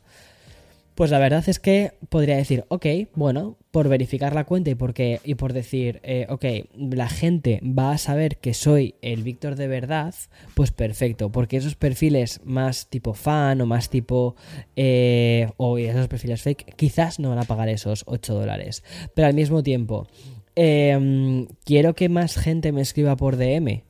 Pues 1.01 1.09
la 1.09 1.17
verdad 1.17 1.43
es 1.49 1.57
que 1.57 1.93
podría 2.09 2.35
decir, 2.35 2.63
ok, 2.67 2.85
bueno, 3.15 3.57
por 3.71 3.89
verificar 3.89 4.35
la 4.35 4.43
cuenta 4.43 4.69
y, 4.69 4.75
porque, 4.75 5.19
y 5.23 5.33
por 5.33 5.51
decir, 5.51 5.99
eh, 6.03 6.27
ok, 6.29 6.45
la 6.75 7.09
gente 7.09 7.59
va 7.63 7.93
a 7.93 7.97
saber 7.97 8.37
que 8.37 8.53
soy 8.53 8.93
el 9.01 9.23
Víctor 9.23 9.55
de 9.55 9.67
verdad, 9.67 10.13
pues 10.53 10.69
perfecto, 10.69 11.31
porque 11.31 11.57
esos 11.57 11.73
perfiles 11.73 12.39
más 12.43 12.87
tipo 12.87 13.15
fan 13.15 13.61
o 13.61 13.65
más 13.65 13.89
tipo, 13.89 14.35
eh, 14.75 15.49
o 15.57 15.79
esos 15.79 16.07
perfiles 16.07 16.43
fake, 16.43 16.75
quizás 16.75 17.19
no 17.19 17.29
van 17.29 17.39
a 17.39 17.45
pagar 17.45 17.69
esos 17.69 18.03
8 18.05 18.35
dólares. 18.35 18.83
Pero 19.15 19.27
al 19.27 19.33
mismo 19.33 19.63
tiempo, 19.63 20.07
em, 20.53 21.47
quiero 21.65 21.95
que 21.95 22.09
más 22.09 22.37
gente 22.37 22.71
me 22.71 22.81
escriba 22.81 23.15
por 23.15 23.37
DM 23.37 23.83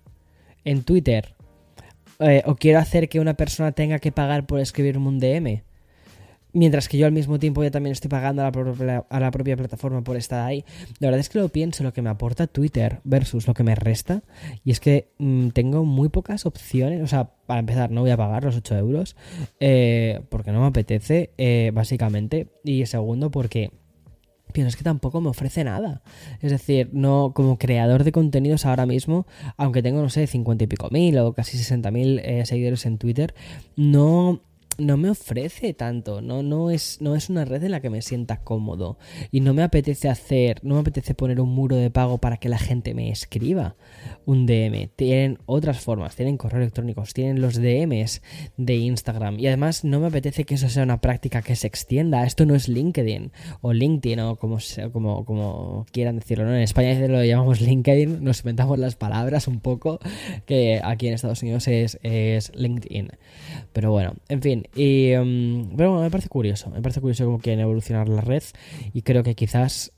en 0.63 0.83
Twitter. 0.83 1.35
Eh, 2.19 2.41
o 2.45 2.55
quiero 2.55 2.79
hacer 2.79 3.09
que 3.09 3.19
una 3.19 3.33
persona 3.33 3.73
tenga 3.73 3.99
que 3.99 4.13
pagar 4.13 4.45
por 4.45 4.61
escribirme 4.61 5.09
un 5.09 5.19
DM 5.19 5.61
Mientras 6.53 6.89
que 6.89 6.97
yo 6.97 7.05
al 7.05 7.11
mismo 7.11 7.39
tiempo 7.39 7.63
ya 7.63 7.71
también 7.71 7.93
estoy 7.93 8.09
pagando 8.09 8.41
a 8.41 8.45
la, 8.45 8.51
propia, 8.51 9.05
a 9.09 9.19
la 9.19 9.31
propia 9.31 9.55
plataforma 9.55 10.03
por 10.03 10.17
estar 10.17 10.45
ahí. 10.45 10.65
La 10.99 11.07
verdad 11.07 11.19
es 11.19 11.29
que 11.29 11.39
lo 11.39 11.49
pienso, 11.49 11.83
lo 11.83 11.93
que 11.93 12.01
me 12.01 12.09
aporta 12.09 12.47
Twitter 12.47 12.99
versus 13.03 13.47
lo 13.47 13.53
que 13.53 13.63
me 13.63 13.75
resta. 13.75 14.23
Y 14.63 14.71
es 14.71 14.79
que 14.79 15.09
mm, 15.17 15.49
tengo 15.49 15.85
muy 15.85 16.09
pocas 16.09 16.45
opciones. 16.45 17.01
O 17.01 17.07
sea, 17.07 17.31
para 17.45 17.59
empezar, 17.59 17.91
no 17.91 18.01
voy 18.01 18.11
a 18.11 18.17
pagar 18.17 18.43
los 18.43 18.55
8 18.55 18.77
euros. 18.77 19.15
Eh, 19.59 20.21
porque 20.29 20.51
no 20.51 20.61
me 20.61 20.67
apetece, 20.67 21.31
eh, 21.37 21.71
básicamente. 21.73 22.47
Y 22.63 22.85
segundo, 22.85 23.31
porque 23.31 23.71
pienso 24.51 24.69
es 24.69 24.75
que 24.75 24.83
tampoco 24.83 25.21
me 25.21 25.29
ofrece 25.29 25.63
nada. 25.63 26.01
Es 26.41 26.51
decir, 26.51 26.89
no 26.93 27.31
como 27.33 27.57
creador 27.57 28.03
de 28.03 28.11
contenidos 28.11 28.65
ahora 28.65 28.85
mismo, 28.85 29.25
aunque 29.57 29.81
tengo, 29.81 30.01
no 30.01 30.09
sé, 30.09 30.27
50 30.27 30.63
y 30.63 30.67
pico 30.67 30.89
mil 30.91 31.17
o 31.19 31.33
casi 31.33 31.57
60 31.57 31.91
mil 31.91 32.19
eh, 32.19 32.45
seguidores 32.45 32.85
en 32.85 32.97
Twitter, 32.97 33.33
no 33.75 34.41
no 34.81 34.97
me 34.97 35.09
ofrece 35.09 35.73
tanto, 35.73 36.21
no, 36.21 36.43
no, 36.43 36.71
es, 36.71 36.97
no 37.01 37.15
es 37.15 37.29
una 37.29 37.45
red 37.45 37.63
en 37.63 37.71
la 37.71 37.81
que 37.81 37.89
me 37.89 38.01
sienta 38.01 38.37
cómodo 38.37 38.97
y 39.31 39.39
no 39.41 39.53
me 39.53 39.63
apetece 39.63 40.09
hacer, 40.09 40.59
no 40.63 40.75
me 40.75 40.81
apetece 40.81 41.13
poner 41.13 41.39
un 41.39 41.49
muro 41.49 41.75
de 41.75 41.91
pago 41.91 42.17
para 42.17 42.37
que 42.37 42.49
la 42.49 42.57
gente 42.57 42.93
me 42.93 43.11
escriba 43.11 43.75
un 44.25 44.45
DM. 44.45 44.89
Tienen 44.95 45.39
otras 45.45 45.79
formas, 45.79 46.15
tienen 46.15 46.37
correos 46.37 46.63
electrónicos, 46.63 47.13
tienen 47.13 47.41
los 47.41 47.55
DMs 47.55 48.21
de 48.57 48.75
Instagram 48.75 49.39
y 49.39 49.47
además 49.47 49.83
no 49.83 49.99
me 49.99 50.07
apetece 50.07 50.45
que 50.45 50.55
eso 50.55 50.69
sea 50.69 50.83
una 50.83 50.99
práctica 50.99 51.41
que 51.41 51.55
se 51.55 51.67
extienda. 51.67 52.25
Esto 52.25 52.45
no 52.45 52.55
es 52.55 52.67
LinkedIn 52.67 53.31
o 53.61 53.73
LinkedIn 53.73 54.19
o 54.19 54.35
como, 54.37 54.57
como, 54.91 55.25
como 55.25 55.85
quieran 55.91 56.15
decirlo. 56.15 56.45
¿no? 56.45 56.55
En 56.55 56.61
España 56.61 56.99
lo 57.07 57.23
llamamos 57.23 57.61
LinkedIn, 57.61 58.23
nos 58.23 58.39
inventamos 58.39 58.79
las 58.79 58.95
palabras 58.95 59.47
un 59.47 59.59
poco, 59.59 59.99
que 60.45 60.81
aquí 60.83 61.07
en 61.07 61.13
Estados 61.13 61.43
Unidos 61.43 61.67
es, 61.67 61.99
es 62.01 62.51
LinkedIn. 62.55 63.09
Pero 63.73 63.91
bueno, 63.91 64.15
en 64.27 64.41
fin. 64.41 64.67
Y, 64.75 65.13
mm, 65.15 65.75
pero 65.75 65.91
bueno, 65.91 66.03
me 66.03 66.11
parece 66.11 66.29
curioso. 66.29 66.69
Me 66.69 66.81
parece 66.81 67.01
curioso 67.01 67.25
cómo 67.25 67.39
quieren 67.39 67.61
evolucionar 67.61 68.09
la 68.09 68.21
red. 68.21 68.43
Y 68.93 69.01
creo 69.01 69.23
que 69.23 69.35
quizás 69.35 69.93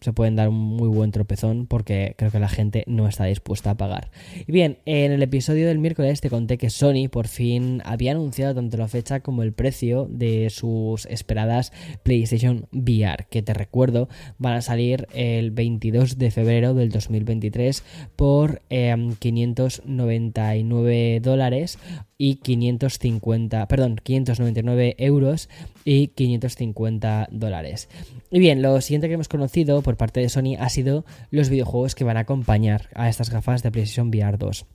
se 0.00 0.12
pueden 0.12 0.36
dar 0.36 0.48
un 0.48 0.58
muy 0.58 0.88
buen 0.88 1.12
tropezón 1.12 1.66
porque 1.66 2.14
creo 2.18 2.30
que 2.30 2.40
la 2.40 2.48
gente 2.48 2.84
no 2.86 3.06
está 3.06 3.24
dispuesta 3.24 3.70
a 3.70 3.76
pagar. 3.76 4.10
Y 4.46 4.52
bien, 4.52 4.78
en 4.86 5.12
el 5.12 5.22
episodio 5.22 5.68
del 5.68 5.78
miércoles 5.78 6.20
te 6.20 6.30
conté 6.30 6.58
que 6.58 6.70
Sony 6.70 7.08
por 7.10 7.28
fin 7.28 7.80
había 7.84 8.10
anunciado 8.12 8.56
tanto 8.56 8.76
la 8.76 8.88
fecha 8.88 9.20
como 9.20 9.42
el 9.42 9.52
precio 9.52 10.08
de 10.10 10.50
sus 10.50 11.06
esperadas 11.06 11.72
PlayStation 12.02 12.66
VR, 12.72 13.26
que 13.30 13.42
te 13.42 13.54
recuerdo 13.54 14.08
van 14.38 14.54
a 14.54 14.62
salir 14.62 15.06
el 15.14 15.52
22 15.52 16.18
de 16.18 16.30
febrero 16.30 16.74
del 16.74 16.90
2023 16.90 17.82
por 18.16 18.60
599 18.68 21.16
em, 21.16 21.22
dólares 21.22 21.78
y 22.18 22.36
550, 22.36 23.66
perdón, 23.68 24.00
599 24.02 24.96
euros 24.98 25.48
y 25.84 26.08
550 26.08 27.28
dólares. 27.30 27.88
Y 28.30 28.38
bien, 28.38 28.62
lo 28.62 28.80
siguiente 28.80 29.08
que 29.08 29.14
hemos 29.14 29.28
conocido 29.28 29.82
por 29.82 29.96
parte 29.96 30.20
de 30.20 30.28
Sony 30.28 30.56
ha 30.58 30.68
sido 30.68 31.04
los 31.30 31.48
videojuegos 31.48 31.94
que 31.94 32.04
van 32.04 32.16
a 32.16 32.20
acompañar 32.20 32.88
a 32.94 33.08
estas 33.08 33.30
gafas 33.30 33.62
de 33.62 33.70
PlayStation 33.70 34.08
VR 34.08 34.38
2 34.38 34.66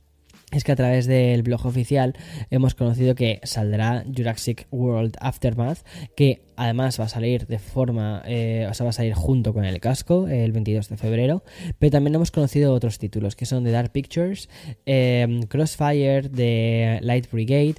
es 0.51 0.63
que 0.63 0.71
a 0.71 0.75
través 0.75 1.05
del 1.05 1.43
blog 1.43 1.65
oficial 1.65 2.15
hemos 2.49 2.75
conocido 2.75 3.15
que 3.15 3.39
saldrá 3.43 4.03
Jurassic 4.15 4.67
World 4.71 5.15
Aftermath, 5.19 5.85
que 6.15 6.41
además 6.59 6.99
va 6.99 7.05
a 7.05 7.09
salir 7.09 7.47
de 7.47 7.57
forma, 7.57 8.21
eh, 8.25 8.67
o 8.69 8.73
sea, 8.73 8.83
va 8.83 8.89
a 8.89 8.93
salir 8.93 9.13
junto 9.13 9.53
con 9.53 9.63
el 9.63 9.79
casco 9.79 10.27
el 10.27 10.51
22 10.51 10.89
de 10.89 10.97
febrero, 10.97 11.43
pero 11.79 11.91
también 11.91 12.15
hemos 12.15 12.31
conocido 12.31 12.73
otros 12.73 12.99
títulos 12.99 13.37
que 13.37 13.45
son 13.45 13.63
de 13.63 13.71
Dark 13.71 13.91
Pictures, 13.93 14.49
em, 14.85 15.43
Crossfire, 15.43 16.27
de 16.27 16.99
Light 17.01 17.31
Brigade, 17.31 17.75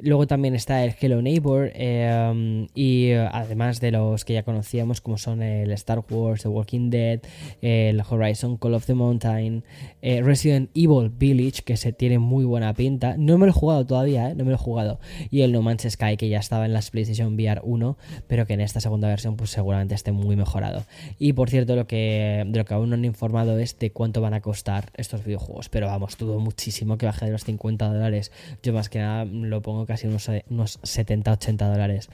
luego 0.00 0.26
también 0.26 0.56
está 0.56 0.84
el 0.84 0.94
Hello 1.00 1.22
Neighbor 1.22 1.70
em, 1.74 2.66
y 2.74 3.12
además 3.12 3.80
de 3.80 3.92
los 3.92 4.24
que 4.24 4.32
ya 4.32 4.42
conocíamos 4.42 5.00
como 5.00 5.16
son 5.16 5.40
el 5.40 5.70
Star 5.70 6.04
Wars, 6.10 6.42
The 6.42 6.48
Walking 6.48 6.90
Dead, 6.90 7.20
el 7.62 8.00
Horizon 8.00 8.56
Call 8.56 8.74
of 8.74 8.86
the 8.86 8.94
Mountain, 8.94 9.62
eh, 10.02 10.22
Resident 10.22 10.70
Evil 10.74 11.08
Village 11.08 11.62
que 11.64 11.76
se 11.76 11.92
tiene 11.92 12.18
muy 12.18 12.44
buena 12.44 12.74
pinta, 12.74 13.14
no 13.16 13.38
me 13.38 13.46
lo 13.46 13.50
he 13.50 13.54
jugado 13.54 13.86
todavía, 13.86 14.30
¿eh? 14.30 14.34
no 14.34 14.44
me 14.44 14.50
lo 14.50 14.56
he 14.56 14.58
jugado, 14.58 14.98
y 15.30 15.42
el 15.42 15.52
No 15.52 15.62
Man's 15.62 15.86
Sky 15.88 16.16
que 16.16 16.28
ya 16.28 16.40
estaba 16.40 16.66
en 16.66 16.72
las 16.72 16.90
PlayStation 16.90 17.34
VR 17.34 17.60
1 17.62 17.96
pero 18.26 18.46
que 18.46 18.54
en 18.54 18.60
esta 18.60 18.80
segunda 18.80 19.08
versión 19.08 19.36
pues 19.36 19.50
seguramente 19.50 19.94
esté 19.94 20.12
muy 20.12 20.36
mejorado. 20.36 20.84
Y 21.18 21.32
por 21.32 21.50
cierto, 21.50 21.76
lo 21.76 21.86
que, 21.86 22.44
de 22.46 22.58
lo 22.58 22.64
que 22.64 22.74
aún 22.74 22.90
no 22.90 22.94
han 22.94 23.04
informado 23.04 23.58
es 23.58 23.78
de 23.78 23.90
cuánto 23.90 24.20
van 24.20 24.34
a 24.34 24.40
costar 24.40 24.90
estos 24.94 25.24
videojuegos, 25.24 25.68
pero 25.68 25.86
vamos, 25.86 26.16
dudo 26.16 26.38
muchísimo 26.38 26.98
que 26.98 27.06
baje 27.06 27.26
de 27.26 27.32
los 27.32 27.44
50 27.44 27.86
dólares. 27.92 28.32
Yo 28.62 28.72
más 28.72 28.88
que 28.88 28.98
nada 28.98 29.24
lo 29.24 29.62
pongo 29.62 29.86
casi 29.86 30.06
unos, 30.06 30.28
unos 30.48 30.80
70-80 30.82 31.70
dólares. 31.70 32.08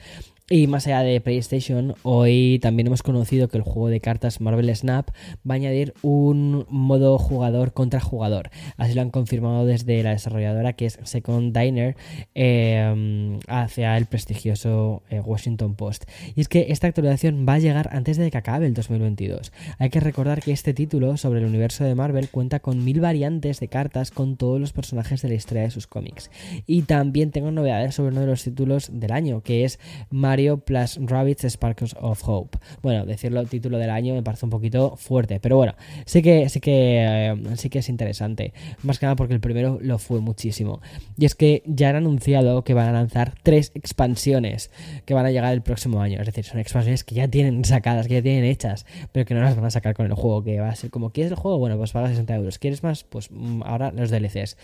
Y 0.53 0.67
más 0.67 0.85
allá 0.85 0.99
de 0.99 1.21
PlayStation, 1.21 1.95
hoy 2.03 2.59
también 2.61 2.87
hemos 2.87 3.03
conocido 3.03 3.47
que 3.47 3.55
el 3.55 3.63
juego 3.63 3.87
de 3.87 4.01
cartas 4.01 4.41
Marvel 4.41 4.75
Snap 4.75 5.09
va 5.49 5.53
a 5.53 5.55
añadir 5.55 5.93
un 6.01 6.65
modo 6.67 7.17
jugador 7.17 7.71
contra 7.71 8.01
jugador. 8.01 8.49
Así 8.75 8.93
lo 8.93 9.01
han 9.01 9.11
confirmado 9.11 9.65
desde 9.65 10.03
la 10.03 10.09
desarrolladora 10.09 10.73
que 10.73 10.87
es 10.87 10.99
Second 11.03 11.57
Diner 11.57 11.95
eh, 12.35 13.39
hacia 13.47 13.95
el 13.95 14.07
prestigioso 14.07 15.03
eh, 15.09 15.21
Washington 15.21 15.75
Post. 15.75 16.03
Y 16.35 16.41
es 16.41 16.49
que 16.49 16.65
esta 16.67 16.87
actualización 16.87 17.45
va 17.47 17.53
a 17.53 17.59
llegar 17.59 17.87
antes 17.93 18.17
de 18.17 18.29
que 18.29 18.37
acabe 18.37 18.65
el 18.65 18.73
2022. 18.73 19.53
Hay 19.79 19.89
que 19.89 20.01
recordar 20.01 20.41
que 20.41 20.51
este 20.51 20.73
título 20.73 21.15
sobre 21.15 21.39
el 21.39 21.45
universo 21.45 21.85
de 21.85 21.95
Marvel 21.95 22.27
cuenta 22.27 22.59
con 22.59 22.83
mil 22.83 22.99
variantes 22.99 23.61
de 23.61 23.69
cartas 23.69 24.11
con 24.11 24.35
todos 24.35 24.59
los 24.59 24.73
personajes 24.73 25.21
de 25.21 25.29
la 25.29 25.35
historia 25.35 25.63
de 25.63 25.71
sus 25.71 25.87
cómics. 25.87 26.29
Y 26.67 26.81
también 26.81 27.31
tengo 27.31 27.51
novedades 27.51 27.95
sobre 27.95 28.11
uno 28.11 28.19
de 28.19 28.27
los 28.27 28.43
títulos 28.43 28.89
del 28.91 29.13
año, 29.13 29.39
que 29.43 29.63
es 29.63 29.79
Mario 30.09 30.40
plus 30.57 30.99
Rabbits 31.01 31.45
Sparkles 31.49 31.95
of 31.99 32.21
Hope. 32.27 32.57
Bueno, 32.81 33.05
decirlo 33.05 33.41
título 33.51 33.77
del 33.77 33.89
año 33.89 34.13
me 34.13 34.23
parece 34.23 34.45
un 34.45 34.49
poquito 34.49 34.95
fuerte, 34.95 35.39
pero 35.39 35.57
bueno, 35.57 35.75
sí 36.05 36.21
que, 36.21 36.49
sí 36.49 36.59
que, 36.59 37.03
eh, 37.03 37.35
sí 37.55 37.69
que 37.69 37.79
es 37.79 37.89
interesante. 37.89 38.53
Más 38.83 38.99
que 38.99 39.05
nada 39.05 39.15
porque 39.15 39.33
el 39.33 39.41
primero 39.41 39.77
lo 39.81 39.97
fue 39.99 40.21
muchísimo. 40.21 40.81
Y 41.17 41.25
es 41.25 41.35
que 41.35 41.61
ya 41.65 41.89
han 41.89 41.97
anunciado 41.97 42.63
que 42.63 42.73
van 42.73 42.87
a 42.87 42.91
lanzar 42.93 43.35
tres 43.43 43.71
expansiones 43.75 44.71
que 45.05 45.13
van 45.13 45.25
a 45.25 45.31
llegar 45.31 45.53
el 45.53 45.61
próximo 45.61 46.01
año. 46.01 46.19
Es 46.19 46.25
decir, 46.25 46.45
son 46.45 46.59
expansiones 46.59 47.03
que 47.03 47.15
ya 47.15 47.27
tienen 47.27 47.63
sacadas, 47.65 48.07
que 48.07 48.15
ya 48.15 48.21
tienen 48.21 48.45
hechas, 48.45 48.85
pero 49.11 49.25
que 49.25 49.33
no 49.33 49.41
las 49.41 49.55
van 49.55 49.65
a 49.65 49.71
sacar 49.71 49.93
con 49.93 50.05
el 50.05 50.13
juego. 50.13 50.43
Que 50.43 50.59
va 50.59 50.69
a 50.69 50.75
ser 50.75 50.89
como, 50.89 51.11
¿quieres 51.11 51.31
el 51.31 51.37
juego? 51.37 51.57
Bueno, 51.59 51.77
pues 51.77 51.91
paga 51.91 52.07
60 52.07 52.35
euros. 52.35 52.59
¿Quieres 52.59 52.83
más? 52.83 53.03
Pues 53.03 53.29
mm, 53.31 53.63
ahora 53.63 53.91
los 53.91 54.09
DLCs. 54.09 54.57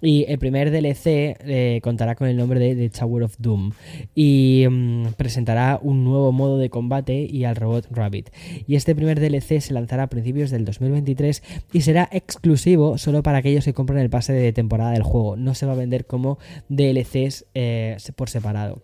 Y 0.00 0.24
el 0.28 0.38
primer 0.38 0.70
DLC 0.70 1.36
eh, 1.40 1.80
contará 1.82 2.14
con 2.14 2.28
el 2.28 2.36
nombre 2.36 2.60
de 2.60 2.74
The 2.74 2.90
Tower 2.90 3.24
of 3.24 3.36
Doom. 3.38 3.72
Y 4.14 4.66
mm, 4.68 5.06
presentará 5.24 5.80
un 5.80 6.04
nuevo 6.04 6.32
modo 6.32 6.58
de 6.58 6.68
combate 6.68 7.26
y 7.30 7.44
al 7.44 7.56
robot 7.56 7.86
Rabbit. 7.90 8.28
Y 8.66 8.76
este 8.76 8.94
primer 8.94 9.18
DLC 9.18 9.62
se 9.62 9.72
lanzará 9.72 10.02
a 10.02 10.06
principios 10.08 10.50
del 10.50 10.66
2023 10.66 11.42
y 11.72 11.80
será 11.80 12.10
exclusivo 12.12 12.98
solo 12.98 13.22
para 13.22 13.38
aquellos 13.38 13.64
que 13.64 13.72
compren 13.72 14.00
el 14.00 14.10
pase 14.10 14.34
de 14.34 14.52
temporada 14.52 14.90
del 14.90 15.02
juego. 15.02 15.36
No 15.36 15.54
se 15.54 15.64
va 15.64 15.72
a 15.72 15.76
vender 15.76 16.04
como 16.04 16.38
DLCs 16.68 17.46
eh, 17.54 17.96
por 18.16 18.28
separado. 18.28 18.82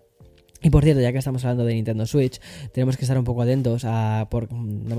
Y 0.63 0.71
por 0.71 0.83
cierto, 0.83 1.03
ya 1.03 1.13
que 1.13 1.19
estamos 1.19 1.45
hablando 1.45 1.67
de 1.67 1.75
Nintendo 1.75 2.07
Switch, 2.07 2.41
tenemos 2.73 2.97
que 2.97 3.05
estar 3.05 3.19
un 3.19 3.25
poco 3.25 3.43
atentos 3.43 3.85
a, 3.85 4.27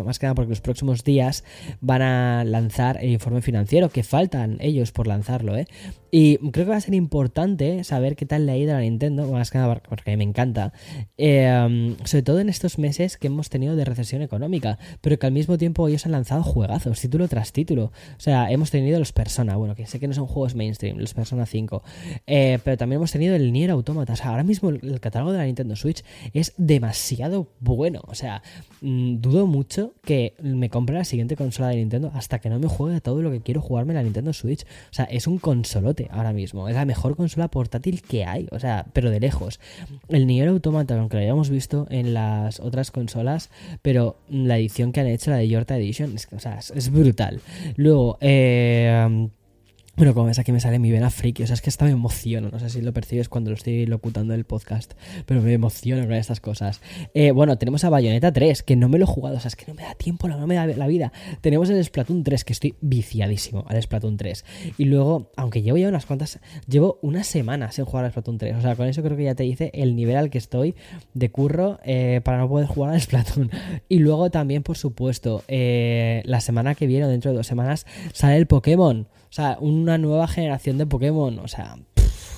más 0.06 0.20
que 0.20 0.26
nada 0.28 0.36
porque 0.36 0.50
los 0.50 0.62
próximos 0.62 1.04
días 1.04 1.44
van 1.80 2.04
a 2.04 2.44
lanzar 2.44 2.98
el 3.02 3.10
informe 3.10 3.42
financiero, 3.42 3.90
que 3.90 4.04
faltan 4.04 4.58
ellos 4.60 4.92
por 4.92 5.08
lanzarlo, 5.08 5.58
¿eh? 5.58 5.66
Y 6.12 6.38
creo 6.52 6.66
que 6.66 6.72
va 6.72 6.76
a 6.76 6.82
ser 6.82 6.94
importante 6.94 7.86
saber 7.86 8.18
qué 8.18 8.26
tal 8.26 8.46
le 8.46 8.52
ha 8.52 8.58
ido 8.58 8.72
a 8.74 8.76
la 8.76 8.82
Nintendo, 8.82 9.26
más 9.32 9.50
que 9.50 9.58
nada 9.58 9.82
porque 9.88 10.18
me 10.18 10.26
encanta, 10.26 10.74
eh, 11.18 11.96
sobre 12.04 12.24
todo 12.24 12.40
en 12.42 12.50
estos 12.50 12.78
meses 12.78 13.16
que 13.18 13.28
hemos 13.28 13.50
tenido 13.50 13.78
de 13.78 13.86
recesión 13.86 14.22
económica, 14.22 14.78
pero 15.00 15.18
que 15.18 15.26
al 15.26 15.32
mismo 15.32 15.58
tiempo 15.58 15.88
ellos 15.88 16.06
han 16.06 16.12
lanzado 16.12 16.44
juegazos, 16.44 17.00
título 17.00 17.30
tras 17.30 17.54
título. 17.54 17.86
O 18.18 18.20
sea, 18.20 18.52
hemos 18.52 18.72
tenido 18.72 19.00
los 19.00 19.14
Persona, 19.14 19.56
bueno, 19.56 19.76
que 19.76 19.88
sé 19.88 20.00
que 20.00 20.08
no 20.08 20.14
son 20.14 20.28
juegos 20.28 20.54
mainstream, 20.54 20.98
los 20.98 21.14
Persona 21.14 21.46
5, 21.46 21.82
eh, 22.28 22.60
pero 22.64 22.78
también 22.78 22.98
hemos 22.98 23.12
tenido 23.12 23.36
el 23.36 23.54
Nier 23.54 23.72
Automata. 23.72 24.14
O 24.14 24.16
sea, 24.18 24.32
ahora 24.32 24.44
mismo 24.44 24.70
el 24.70 25.00
catálogo 25.00 25.32
de 25.32 25.38
la 25.38 25.46
Nintendo 25.46 25.78
Switch 25.78 26.04
es 26.34 26.54
demasiado 26.58 27.48
bueno. 27.62 28.02
O 28.08 28.16
sea, 28.16 28.44
mm, 28.82 29.22
dudo 29.22 29.48
mucho 29.48 29.94
que 30.04 30.36
me 30.42 30.70
compre 30.70 30.96
la 30.96 31.06
siguiente 31.06 31.38
consola 31.38 31.70
de 31.70 31.78
Nintendo 31.78 32.12
hasta 32.14 32.40
que 32.40 32.50
no 32.50 32.60
me 32.60 32.68
juegue 32.68 33.00
todo 33.00 33.22
lo 33.22 33.32
que 33.32 33.40
quiero 33.40 33.62
jugarme 33.62 33.94
en 33.94 33.98
la 33.98 34.04
Nintendo 34.04 34.34
Switch. 34.34 34.64
O 34.64 34.94
sea, 34.94 35.06
es 35.06 35.28
un 35.28 35.38
consolote 35.38 36.01
ahora 36.12 36.34
mismo. 36.34 36.68
Es 36.68 36.76
la 36.76 36.86
mejor 36.86 37.16
consola 37.16 37.50
portátil 37.50 38.02
que 38.02 38.26
hay. 38.26 38.48
O 38.52 38.60
sea, 38.60 38.86
pero 38.94 39.10
de 39.10 39.20
lejos. 39.20 39.60
El 40.08 40.28
Nier 40.28 40.48
Automata, 40.48 40.98
aunque 40.98 41.18
lo 41.18 41.24
hayamos 41.24 41.50
visto 41.50 41.88
en 41.90 42.14
las 42.14 42.60
otras 42.60 42.92
consolas, 42.92 43.50
pero 43.82 44.18
la 44.30 44.58
edición 44.58 44.92
que 44.92 45.02
han 45.02 45.08
hecho, 45.08 45.32
la 45.32 45.38
de 45.38 45.48
Yorta 45.48 45.78
Edition, 45.78 46.16
o 46.36 46.40
sea, 46.40 46.60
es 46.60 46.92
brutal. 46.92 47.42
Luego, 47.76 48.18
eh 48.22 49.30
bueno, 49.96 50.14
como 50.14 50.28
ves 50.28 50.40
aquí 50.40 50.52
me 50.52 50.60
sale 50.60 50.80
mi 50.80 50.90
vena 50.90 51.10
friki, 51.10 51.44
o 51.44 51.48
sea, 51.48 51.54
es 51.54 51.62
que 51.62 51.70
hasta 51.70 51.86
me 51.86 51.92
emociono, 51.92 52.50
no 52.50 52.60
sé 52.60 52.70
si 52.70 52.82
lo 52.82 52.94
percibes 52.94 53.30
cuando 53.30 53.52
lo 53.52 53.58
estoy 53.58 53.86
locutando 53.86 54.34
el 54.34 54.46
podcast, 54.46 54.94
pero 55.26 55.42
me 55.42 55.54
emociono 55.54 56.04
con 56.04 56.14
estas 56.14 56.40
cosas. 56.40 56.82
Eh, 57.14 57.32
bueno, 57.32 57.58
tenemos 57.58 57.84
a 57.84 57.90
Bayonetta 57.90 58.32
3, 58.32 58.64
que 58.64 58.76
no 58.76 58.90
me 58.90 58.98
lo 58.98 59.04
he 59.04 59.08
jugado, 59.08 59.38
o 59.38 59.40
sea, 59.40 59.50
es 59.50 59.56
que 59.56 59.66
no 59.68 59.74
me 59.74 59.84
da 59.84 59.94
tiempo, 59.96 60.28
no 60.28 60.48
me 60.48 60.56
da 60.56 60.66
la 60.66 60.88
vida. 60.88 61.12
Tenemos 61.42 61.70
el 61.70 61.84
Splatoon 61.84 62.24
3, 62.24 62.44
que 62.46 62.54
estoy 62.54 62.76
viciadísimo 62.82 63.66
al 63.68 63.82
Splatoon 63.82 64.18
3. 64.18 64.46
Y 64.78 64.86
luego, 64.86 65.30
aunque 65.36 65.62
llevo 65.62 65.78
ya 65.78 65.90
unas 65.90 66.06
cuantas, 66.06 66.40
llevo 66.68 66.98
unas 67.02 67.28
semanas 67.28 67.76
sin 67.76 67.86
jugar 67.86 68.06
al 68.06 68.12
Splatoon 68.12 68.38
3, 68.38 68.56
o 68.56 68.62
sea, 68.62 68.76
con 68.76 68.88
eso 68.88 69.04
creo 69.04 69.18
que 69.18 69.26
ya 69.26 69.36
te 69.36 69.44
dice 69.44 69.72
el 69.74 69.96
nivel 69.96 70.16
al 70.16 70.30
que 70.30 70.38
estoy 70.38 70.74
de 71.14 71.30
curro 71.30 71.80
eh, 71.84 72.22
para 72.24 72.38
no 72.38 72.48
poder 72.48 72.68
jugar 72.68 72.94
al 72.94 73.02
Splatoon. 73.02 73.52
Y 73.90 74.00
luego 74.00 74.32
también, 74.32 74.64
por 74.64 74.78
supuesto, 74.78 75.44
eh, 75.48 76.24
la 76.26 76.40
semana 76.40 76.76
que 76.76 76.88
viene, 76.88 77.06
o 77.06 77.10
dentro 77.10 77.32
de 77.32 77.38
dos 77.38 77.48
semanas, 77.48 77.86
sale 78.14 78.38
el 78.38 78.48
Pokémon. 78.48 79.08
O 79.32 79.34
sea, 79.34 79.58
una 79.62 79.98
nueva 79.98 80.28
generación 80.28 80.78
de 80.78 80.86
Pokémon. 80.86 81.40
O 81.40 81.48
sea, 81.48 81.78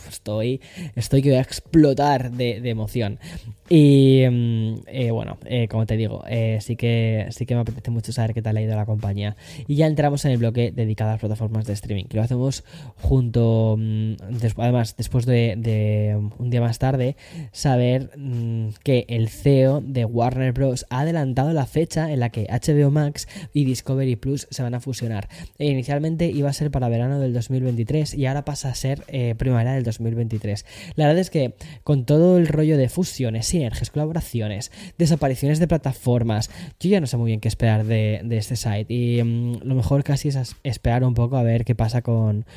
estoy, 0.08 0.62
estoy 0.96 1.24
que 1.24 1.30
voy 1.30 1.40
a 1.40 1.42
explotar 1.42 2.32
de, 2.32 2.62
de 2.62 2.70
emoción. 2.70 3.20
Y 3.69 4.26
mm, 4.30 4.73
eh, 4.88 5.12
bueno, 5.12 5.38
eh, 5.45 5.67
como 5.67 5.86
te 5.86 5.95
digo, 5.95 6.23
eh, 6.28 6.60
sí, 6.62 6.76
que, 6.76 7.28
sí 7.32 7.45
que 7.45 7.56
me 7.56 7.62
apetece 7.62 7.91
mucho 7.91 8.12
saber 8.12 8.34
qué 8.34 8.41
tal 8.41 8.58
ha 8.58 8.62
ido 8.62 8.76
la 8.76 8.86
compañía. 8.86 9.36
Y 9.67 9.76
ya 9.76 9.88
entramos 9.88 10.26
en 10.26 10.32
el 10.32 10.38
bloque 10.38 10.71
dedicado 10.71 11.12
a 11.12 11.13
las 11.13 11.21
plataformas 11.21 11.65
de 11.65 11.73
streaming, 11.73 12.06
que 12.06 12.17
lo 12.17 12.23
hacemos 12.23 12.63
junto, 12.97 13.78
mm, 13.80 14.15
además, 14.58 14.95
después 14.97 15.26
de, 15.26 16.19
un 16.38 16.49
día 16.49 16.62
más 16.62 16.80
tarde, 16.80 17.15
saber 17.52 18.12
mm, 18.17 18.69
que 18.84 19.06
el 19.08 19.30
CEO 19.30 19.82
de 19.82 20.06
Warner 20.06 20.52
Bros. 20.52 20.86
ha 20.89 21.02
adelantado 21.02 21.54
la 21.54 21.65
fecha 21.65 22.12
en 22.12 22.19
la 22.19 22.30
que 22.30 22.47
HBO 22.49 22.91
Max 22.91 23.28
y 23.54 23.65
Discovery 23.65 24.15
Plus 24.17 24.47
se 24.49 24.62
van 24.62 24.76
a 24.76 24.82
fusionar. 24.82 25.30
E 25.58 25.67
inicialmente 25.67 26.28
iba 26.28 26.49
a 26.49 26.54
ser 26.54 26.69
para 26.69 26.89
verano 26.89 27.19
del 27.19 27.34
2023 27.34 28.13
y 28.15 28.26
ahora 28.26 28.43
pasa 28.45 28.69
a 28.69 28.76
ser 28.76 29.04
primavera 29.38 29.73
del 29.73 29.84
2023. 29.84 30.65
La 30.95 31.08
verdad 31.08 31.21
es 31.21 31.30
que 31.30 31.56
con 31.84 32.06
todo 32.06 32.38
el 32.38 32.47
rollo 32.47 32.78
de 32.78 32.89
fusiones, 32.89 33.53
sinergias, 33.54 33.92
colaboraciones, 33.92 34.72
desapariciones 34.98 35.60
de 35.60 35.68
plataformas. 35.68 36.50
Yo 36.80 36.89
ya 36.89 37.00
no 37.00 37.06
sé 37.06 37.18
muy 37.18 37.28
bien 37.28 37.39
qué 37.39 37.48
esperar 37.48 37.86
de, 37.86 38.26
este 38.32 38.56
site 38.56 38.92
y 38.92 39.22
mm, 39.22 39.60
lo 39.63 39.76
mejor 39.76 40.04
casi 40.04 40.30
es 40.30 40.56
esperar 40.63 41.04
un 41.04 41.13
poco 41.13 41.38
a 41.38 41.44
ver 41.44 41.63
qué 41.63 41.76
pasa 41.76 42.02
con, 42.02 42.48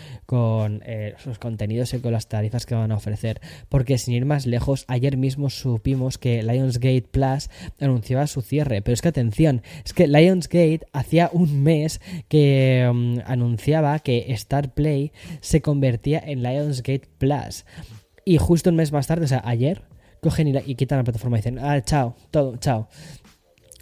eh, 0.86 1.14
sus 1.18 1.38
contenidos 1.38 1.92
y 1.92 1.98
con 1.98 2.12
las 2.12 2.28
tarifas 2.28 2.64
que 2.64 2.74
van 2.74 2.92
a 2.92 2.96
ofrecer. 2.96 3.42
Porque 3.68 3.98
sin 3.98 4.14
ir 4.14 4.24
más 4.24 4.46
lejos, 4.46 4.86
ayer 4.88 5.18
mismo 5.18 5.50
supimos 5.50 6.16
que 6.16 6.42
Lionsgate 6.42 7.02
Plus 7.10 7.50
anunciaba 7.78 8.26
su 8.26 8.40
cierre. 8.40 8.80
Pero 8.80 8.94
es 8.94 9.02
que 9.02 9.08
atención, 9.08 9.60
es 9.84 9.92
que 9.92 10.08
Lionsgate 10.08 10.86
hacía 10.94 11.28
un 11.30 11.62
mes 11.62 12.00
que 12.28 12.90
mm, 12.90 13.18
anunciaba 13.26 13.98
que 13.98 14.32
Star 14.32 14.72
Play 14.72 15.12
se 15.40 15.60
convertía 15.60 16.22
en 16.24 16.42
Lionsgate 16.42 17.06
Plus. 17.18 17.66
Y 18.24 18.38
justo 18.38 18.70
un 18.70 18.76
mes 18.76 18.92
más 18.92 19.06
tarde, 19.06 19.26
o 19.26 19.28
sea, 19.28 19.42
ayer, 19.44 19.82
cogen 20.20 20.48
y, 20.48 20.74
quitan 20.74 20.98
la 20.98 21.04
plataforma 21.04 21.36
y 21.36 21.40
dicen, 21.40 21.58
ah, 21.58 21.80
chao, 21.82 22.14
todo, 22.30 22.56
chao. 22.56 22.88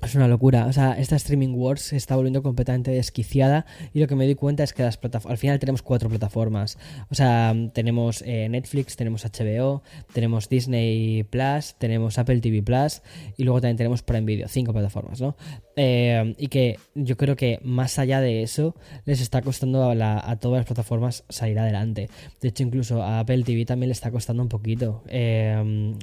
Es 0.05 0.15
una 0.15 0.29
locura. 0.29 0.67
O 0.67 0.73
sea, 0.73 0.93
esta 0.93 1.17
Streaming 1.17 1.55
Wars 1.55 1.81
se 1.81 1.97
está 1.97 2.15
volviendo 2.15 2.43
completamente 2.43 2.91
desquiciada. 2.91 3.65
Y 3.93 4.01
lo 4.01 4.07
que 4.07 4.15
me 4.15 4.25
doy 4.27 4.35
cuenta 4.35 4.63
es 4.63 4.73
que 4.73 4.83
las. 4.83 4.99
Al 5.27 5.39
final 5.39 5.59
tenemos 5.59 5.83
cuatro 5.83 6.09
plataformas. 6.09 6.79
O 7.11 7.15
sea, 7.15 7.55
tenemos 7.73 8.23
eh, 8.27 8.49
Netflix, 8.49 8.97
tenemos 8.97 9.25
HBO, 9.25 9.83
tenemos 10.13 10.49
Disney 10.49 11.23
Plus, 11.25 11.75
tenemos 11.79 12.19
Apple 12.19 12.41
TV 12.41 12.63
Plus. 12.63 13.03
Y 13.37 13.45
luego 13.45 13.61
también 13.61 13.77
tenemos 13.77 14.03
Prime 14.03 14.27
Video. 14.27 14.49
Cinco 14.49 14.73
plataformas, 14.73 15.21
¿no? 15.21 15.37
Eh, 15.77 16.35
y 16.39 16.49
que 16.49 16.79
yo 16.95 17.17
creo 17.17 17.37
que 17.37 17.59
más 17.63 17.99
allá 17.99 18.21
de 18.21 18.43
eso, 18.43 18.75
les 19.07 19.21
está 19.21 19.43
costando 19.43 19.91
a, 19.91 20.37
todas 20.37 20.59
las 20.59 20.67
plataformas 20.67 21.25
salir 21.29 21.59
adelante. 21.59 22.09
De 22.41 22.49
hecho, 22.49 22.63
incluso 22.63 23.03
a 23.03 23.21
Apple 23.21 23.43
TV 23.43 23.65
también 23.65 23.89
le 23.89 23.95
está 23.95 24.11
costando 24.11 24.43
un 24.43 24.49
poquito 24.49 25.03
eh, 25.09 25.95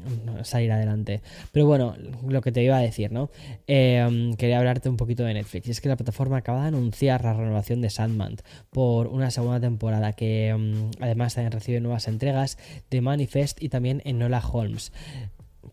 salir 0.43 0.71
adelante. 0.71 1.21
Pero 1.51 1.65
bueno, 1.67 1.95
lo 2.27 2.41
que 2.41 2.51
te 2.51 2.63
iba 2.63 2.77
a 2.77 2.81
decir, 2.81 3.11
¿no? 3.11 3.29
Eh, 3.67 3.90
quería 4.37 4.57
hablarte 4.59 4.89
un 4.89 4.97
poquito 4.97 5.23
de 5.23 5.33
Netflix. 5.33 5.67
Y 5.67 5.71
es 5.71 5.81
que 5.81 5.89
la 5.89 5.95
plataforma 5.95 6.37
acaba 6.37 6.61
de 6.61 6.67
anunciar 6.69 7.23
la 7.23 7.33
renovación 7.33 7.81
de 7.81 7.89
Sandman 7.89 8.37
por 8.69 9.07
una 9.07 9.31
segunda 9.31 9.59
temporada 9.59 10.13
que 10.13 10.55
además 10.99 11.35
también 11.35 11.51
recibe 11.51 11.79
nuevas 11.79 12.07
entregas 12.07 12.57
de 12.89 13.01
Manifest 13.01 13.61
y 13.61 13.69
también 13.69 14.01
en 14.05 14.19
Nola 14.19 14.41
Holmes 14.45 14.91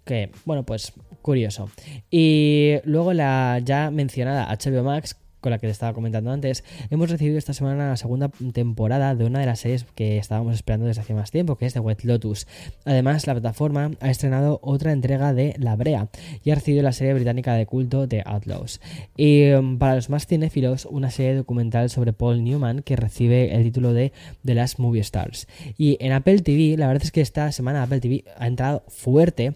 que, 0.05 0.31
bueno, 0.45 0.65
pues 0.65 0.93
curioso. 1.23 1.71
Y 2.11 2.77
luego 2.85 3.13
la 3.13 3.61
ya 3.63 3.91
mencionada 3.91 4.49
HBO 4.49 4.83
Max 4.83 5.17
con 5.41 5.51
la 5.51 5.59
que 5.59 5.67
te 5.67 5.73
estaba 5.73 5.93
comentando 5.93 6.31
antes, 6.31 6.65
hemos 6.91 7.11
recibido 7.11 7.39
esta 7.39 7.53
semana 7.53 7.89
la 7.89 7.97
segunda 7.97 8.31
temporada 8.53 9.15
de 9.15 9.25
una 9.25 9.41
de 9.41 9.47
las 9.47 9.61
series 9.61 9.85
que 9.95 10.19
estábamos 10.19 10.55
esperando 10.55 10.87
desde 10.87 11.01
hace 11.01 11.15
más 11.15 11.31
tiempo, 11.31 11.57
que 11.57 11.67
es 11.67 11.75
The 11.75 11.81
White 11.81 12.07
Lotus. 12.07 12.47
Además, 12.85 13.27
la 13.27 13.35
plataforma 13.35 13.91
ha 14.01 14.11
estrenado 14.11 14.61
otra 14.63 14.93
entrega 14.93 15.33
de 15.33 15.55
La 15.59 15.77
Brea 15.77 16.09
y 16.45 16.51
ha 16.51 16.55
recibido 16.55 16.83
la 16.83 16.93
serie 16.93 17.15
británica 17.15 17.55
de 17.55 17.67
culto 17.67 18.09
The 18.09 18.23
Outlaws. 18.25 18.81
Y 19.17 19.51
um, 19.53 19.79
para 19.79 19.95
los 19.95 20.11
más 20.11 20.27
cinéfilos, 20.27 20.87
una 20.87 21.11
serie 21.11 21.35
documental 21.35 21.91
sobre 21.91 22.13
Paul 22.13 22.45
Newman 22.45 22.83
que 22.83 22.97
recibe 22.97 23.55
el 23.55 23.63
título 23.63 23.93
de 23.93 24.13
The 24.45 24.55
Last 24.55 24.79
Movie 24.79 25.01
Stars. 25.01 25.47
Y 25.77 25.97
en 26.01 26.13
Apple 26.13 26.41
TV, 26.41 26.77
la 26.77 26.87
verdad 26.87 27.05
es 27.05 27.13
que 27.13 27.21
esta 27.21 27.51
semana 27.53 27.83
Apple 27.83 28.01
TV 28.01 28.25
ha 28.37 28.47
entrado 28.47 28.83
fuerte, 28.89 29.55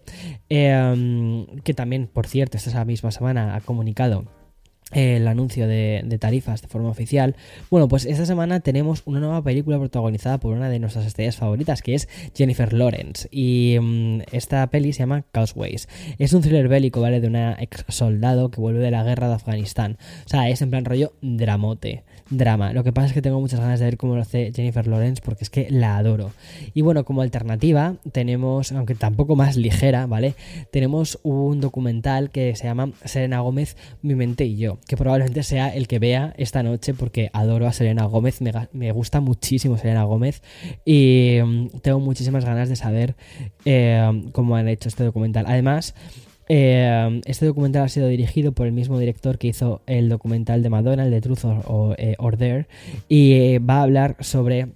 um, 0.50 1.46
que 1.62 1.74
también, 1.74 2.06
por 2.06 2.26
cierto, 2.26 2.56
esta 2.56 2.84
misma 2.84 3.10
semana 3.10 3.54
ha 3.54 3.60
comunicado 3.60 4.24
el 4.92 5.26
anuncio 5.26 5.66
de, 5.66 6.18
tarifas 6.20 6.62
de 6.62 6.68
forma 6.68 6.90
oficial. 6.90 7.34
Bueno, 7.70 7.88
pues 7.88 8.04
esta 8.04 8.26
semana 8.26 8.60
tenemos 8.60 9.02
una 9.06 9.20
nueva 9.20 9.42
película 9.42 9.78
protagonizada 9.78 10.38
por 10.38 10.54
una 10.54 10.68
de 10.68 10.78
nuestras 10.78 11.06
estrellas 11.06 11.36
favoritas, 11.36 11.82
que 11.82 11.94
es 11.94 12.08
Jennifer 12.34 12.72
Lawrence. 12.72 13.28
Y 13.30 13.78
mm, 13.80 14.20
esta 14.32 14.66
peli 14.68 14.92
se 14.92 15.00
llama 15.00 15.24
Causeways. 15.32 15.88
Es 16.18 16.32
un 16.32 16.42
thriller 16.42 16.68
bélico, 16.68 17.00
¿vale? 17.00 17.20
De 17.20 17.28
una 17.28 17.56
ex 17.58 17.84
soldado 17.88 18.50
que 18.50 18.60
vuelve 18.60 18.80
de 18.80 18.90
la 18.90 19.02
guerra 19.02 19.28
de 19.28 19.34
Afganistán. 19.34 19.96
O 20.26 20.28
sea, 20.28 20.48
es 20.48 20.62
en 20.62 20.70
plan 20.70 20.84
rollo 20.84 21.12
dramote, 21.22 22.04
drama. 22.30 22.72
Lo 22.72 22.84
que 22.84 22.92
pasa 22.92 23.08
es 23.08 23.12
que 23.14 23.22
tengo 23.22 23.40
muchas 23.40 23.60
ganas 23.60 23.80
de 23.80 23.86
ver 23.86 23.96
cómo 23.96 24.14
lo 24.14 24.22
hace 24.22 24.52
Jennifer 24.54 24.86
Lawrence 24.86 25.22
porque 25.24 25.44
es 25.44 25.50
que 25.50 25.68
la 25.70 25.96
adoro. 25.96 26.32
Y 26.74 26.82
bueno, 26.82 27.04
como 27.04 27.22
alternativa 27.22 27.96
tenemos, 28.12 28.72
aunque 28.72 28.94
tampoco 28.94 29.36
más 29.36 29.56
ligera, 29.56 30.06
¿vale? 30.06 30.34
Tenemos 30.70 31.18
un 31.22 31.60
documental 31.60 32.30
que 32.30 32.54
se 32.56 32.64
llama 32.64 32.92
Serena 33.04 33.40
Gómez, 33.40 33.76
Mi 34.02 34.14
mente 34.14 34.44
y 34.44 34.56
yo 34.56 34.78
que 34.86 34.96
probablemente 34.96 35.42
sea 35.42 35.68
el 35.74 35.88
que 35.88 35.98
vea 35.98 36.34
esta 36.36 36.62
noche 36.62 36.94
porque 36.94 37.30
adoro 37.32 37.66
a 37.66 37.72
Selena 37.72 38.04
Gómez, 38.04 38.40
me, 38.72 38.92
gusta 38.92 39.20
muchísimo 39.20 39.78
Selena 39.78 40.04
Gómez 40.04 40.42
y 40.84 41.38
mm, 41.44 41.68
tengo 41.82 42.00
muchísimas 42.00 42.44
ganas 42.44 42.68
de 42.68 42.76
saber 42.76 43.14
eh, 43.64 44.22
cómo 44.32 44.56
han 44.56 44.68
hecho 44.68 44.88
este 44.88 45.04
documental. 45.04 45.44
Además, 45.48 45.94
eh, 46.48 47.20
este 47.24 47.46
documental 47.46 47.84
ha 47.84 47.88
sido 47.88 48.08
dirigido 48.08 48.52
por 48.52 48.66
el 48.66 48.72
mismo 48.72 48.98
director 48.98 49.38
que 49.38 49.48
hizo 49.48 49.82
el 49.86 50.08
documental 50.08 50.62
de 50.62 50.70
Madonna, 50.70 51.06
de 51.06 51.20
Truth 51.20 51.44
or, 51.66 51.96
eh, 51.98 52.16
Dare, 52.38 52.66
y 53.08 53.58
va 53.58 53.78
a 53.78 53.82
hablar 53.82 54.16
sobre 54.20 54.68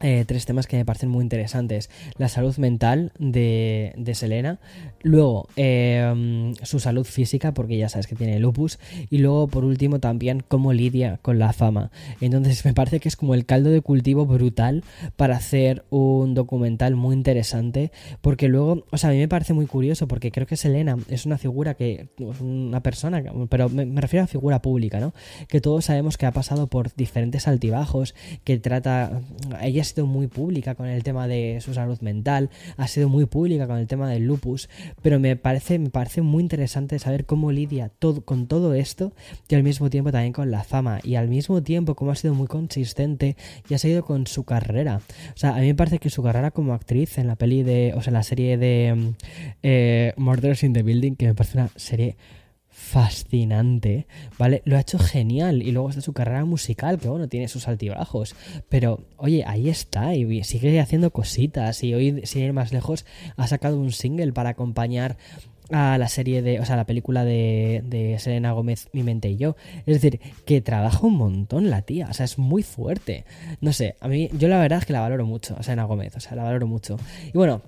eh, 0.00 0.24
tres 0.26 0.46
temas 0.46 0.66
que 0.66 0.76
me 0.76 0.84
parecen 0.84 1.08
muy 1.08 1.22
interesantes. 1.22 1.90
La 2.18 2.28
salud 2.28 2.56
mental 2.58 3.12
de, 3.18 3.92
Selena, 4.14 4.58
luego 5.02 5.48
em, 5.56 6.54
su 6.62 6.80
salud 6.80 7.04
física, 7.04 7.52
porque 7.52 7.76
ya 7.76 7.88
sabes 7.88 8.06
que 8.06 8.14
tiene 8.14 8.38
lupus, 8.38 8.78
y 9.10 9.18
luego 9.18 9.48
por 9.48 9.64
último 9.64 9.98
también 10.00 10.42
cómo 10.46 10.72
lidia 10.72 11.18
con 11.22 11.38
la 11.38 11.52
fama. 11.52 11.90
Entonces 12.20 12.64
me 12.64 12.74
parece 12.74 13.00
que 13.00 13.08
es 13.08 13.16
como 13.16 13.34
el 13.34 13.44
caldo 13.44 13.70
de 13.70 13.80
cultivo 13.80 14.26
brutal 14.26 14.84
para 15.16 15.36
hacer 15.36 15.84
un 15.90 16.34
documental 16.34 16.94
muy 16.94 17.14
interesante, 17.14 17.90
porque 18.20 18.48
luego, 18.48 18.84
o 18.90 18.98
sea, 18.98 19.10
a 19.10 19.12
mí 19.12 19.18
me 19.18 19.28
parece 19.28 19.52
muy 19.52 19.66
curioso, 19.66 20.06
porque 20.08 20.30
creo 20.30 20.46
que 20.46 20.56
Selena 20.56 20.96
es 21.08 21.26
una 21.26 21.38
figura 21.38 21.74
que, 21.74 22.08
una 22.40 22.82
persona, 22.82 23.22
pero 23.48 23.68
me, 23.68 23.84
me 23.84 24.00
refiero 24.00 24.24
a 24.24 24.26
figura 24.26 24.62
pública, 24.62 25.00
¿no? 25.00 25.12
Que 25.48 25.60
todos 25.60 25.86
sabemos 25.86 26.16
que 26.16 26.26
ha 26.26 26.32
pasado 26.32 26.68
por 26.68 26.94
diferentes 26.94 27.48
altibajos, 27.48 28.14
que 28.44 28.58
trata, 28.58 29.20
ella 29.60 29.82
sido 29.88 30.06
muy 30.06 30.26
pública 30.26 30.74
con 30.74 30.86
el 30.86 31.02
tema 31.02 31.26
de 31.28 31.58
su 31.60 31.74
salud 31.74 31.98
mental, 32.00 32.50
ha 32.76 32.88
sido 32.88 33.08
muy 33.08 33.26
pública 33.26 33.66
con 33.66 33.78
el 33.78 33.86
tema 33.86 34.08
del 34.08 34.24
lupus, 34.24 34.68
pero 35.02 35.18
me 35.18 35.36
parece, 35.36 35.78
me 35.78 35.90
parece 35.90 36.22
muy 36.22 36.42
interesante 36.42 36.98
saber 36.98 37.26
cómo 37.26 37.52
lidia 37.52 37.90
todo, 37.98 38.24
con 38.24 38.46
todo 38.46 38.74
esto 38.74 39.12
y 39.48 39.54
al 39.54 39.62
mismo 39.62 39.90
tiempo 39.90 40.12
también 40.12 40.32
con 40.32 40.50
la 40.50 40.64
fama 40.64 41.00
y 41.02 41.16
al 41.16 41.28
mismo 41.28 41.62
tiempo 41.62 41.94
cómo 41.94 42.12
ha 42.12 42.16
sido 42.16 42.34
muy 42.34 42.46
consistente 42.46 43.36
y 43.68 43.74
ha 43.74 43.78
seguido 43.78 44.04
con 44.04 44.26
su 44.26 44.44
carrera. 44.44 45.00
O 45.34 45.38
sea, 45.38 45.54
a 45.56 45.60
mí 45.60 45.66
me 45.66 45.74
parece 45.74 45.98
que 45.98 46.10
su 46.10 46.22
carrera 46.22 46.50
como 46.50 46.74
actriz 46.74 47.18
en 47.18 47.26
la 47.26 47.36
peli 47.36 47.62
de, 47.62 47.92
o 47.96 48.02
sea, 48.02 48.12
la 48.12 48.22
serie 48.22 48.56
de 48.56 48.94
mm, 48.94 49.14
eh, 49.62 50.14
in 50.62 50.72
the 50.72 50.82
Building, 50.82 51.14
que 51.14 51.26
me 51.26 51.34
parece 51.34 51.58
una 51.58 51.68
serie 51.76 52.16
fascinante, 52.78 54.06
¿vale? 54.38 54.62
Lo 54.64 54.76
ha 54.76 54.80
hecho 54.80 54.98
genial 54.98 55.62
y 55.62 55.72
luego 55.72 55.90
está 55.90 56.00
su 56.00 56.12
carrera 56.12 56.44
musical, 56.44 56.98
que 56.98 57.08
bueno, 57.08 57.28
tiene 57.28 57.48
sus 57.48 57.66
altibajos, 57.66 58.36
pero 58.68 59.00
oye, 59.16 59.44
ahí 59.46 59.68
está 59.68 60.14
y 60.14 60.44
sigue 60.44 60.80
haciendo 60.80 61.10
cositas 61.10 61.82
y 61.82 61.92
hoy, 61.92 62.22
sin 62.24 62.44
ir 62.44 62.52
más 62.52 62.72
lejos, 62.72 63.04
ha 63.36 63.46
sacado 63.48 63.78
un 63.78 63.92
single 63.92 64.32
para 64.32 64.50
acompañar 64.50 65.18
a 65.70 65.98
la 65.98 66.08
serie 66.08 66.40
de, 66.40 66.60
o 66.60 66.64
sea, 66.64 66.76
la 66.76 66.86
película 66.86 67.24
de, 67.24 67.82
de 67.84 68.18
Selena 68.20 68.52
Gómez, 68.52 68.88
Mi 68.92 69.02
mente 69.02 69.28
y 69.28 69.36
yo. 69.36 69.56
Es 69.84 70.00
decir, 70.00 70.20
que 70.46 70.62
trabaja 70.62 71.06
un 71.06 71.16
montón 71.16 71.68
la 71.68 71.82
tía, 71.82 72.06
o 72.08 72.14
sea, 72.14 72.24
es 72.24 72.38
muy 72.38 72.62
fuerte. 72.62 73.24
No 73.60 73.72
sé, 73.72 73.96
a 74.00 74.08
mí, 74.08 74.30
yo 74.32 74.48
la 74.48 74.60
verdad 74.60 74.78
es 74.78 74.86
que 74.86 74.94
la 74.94 75.00
valoro 75.00 75.26
mucho, 75.26 75.56
a 75.58 75.62
Selena 75.62 75.84
Gómez, 75.84 76.16
o 76.16 76.20
sea, 76.20 76.36
la 76.36 76.44
valoro 76.44 76.68
mucho. 76.68 76.96
Y 77.26 77.36
bueno, 77.36 77.60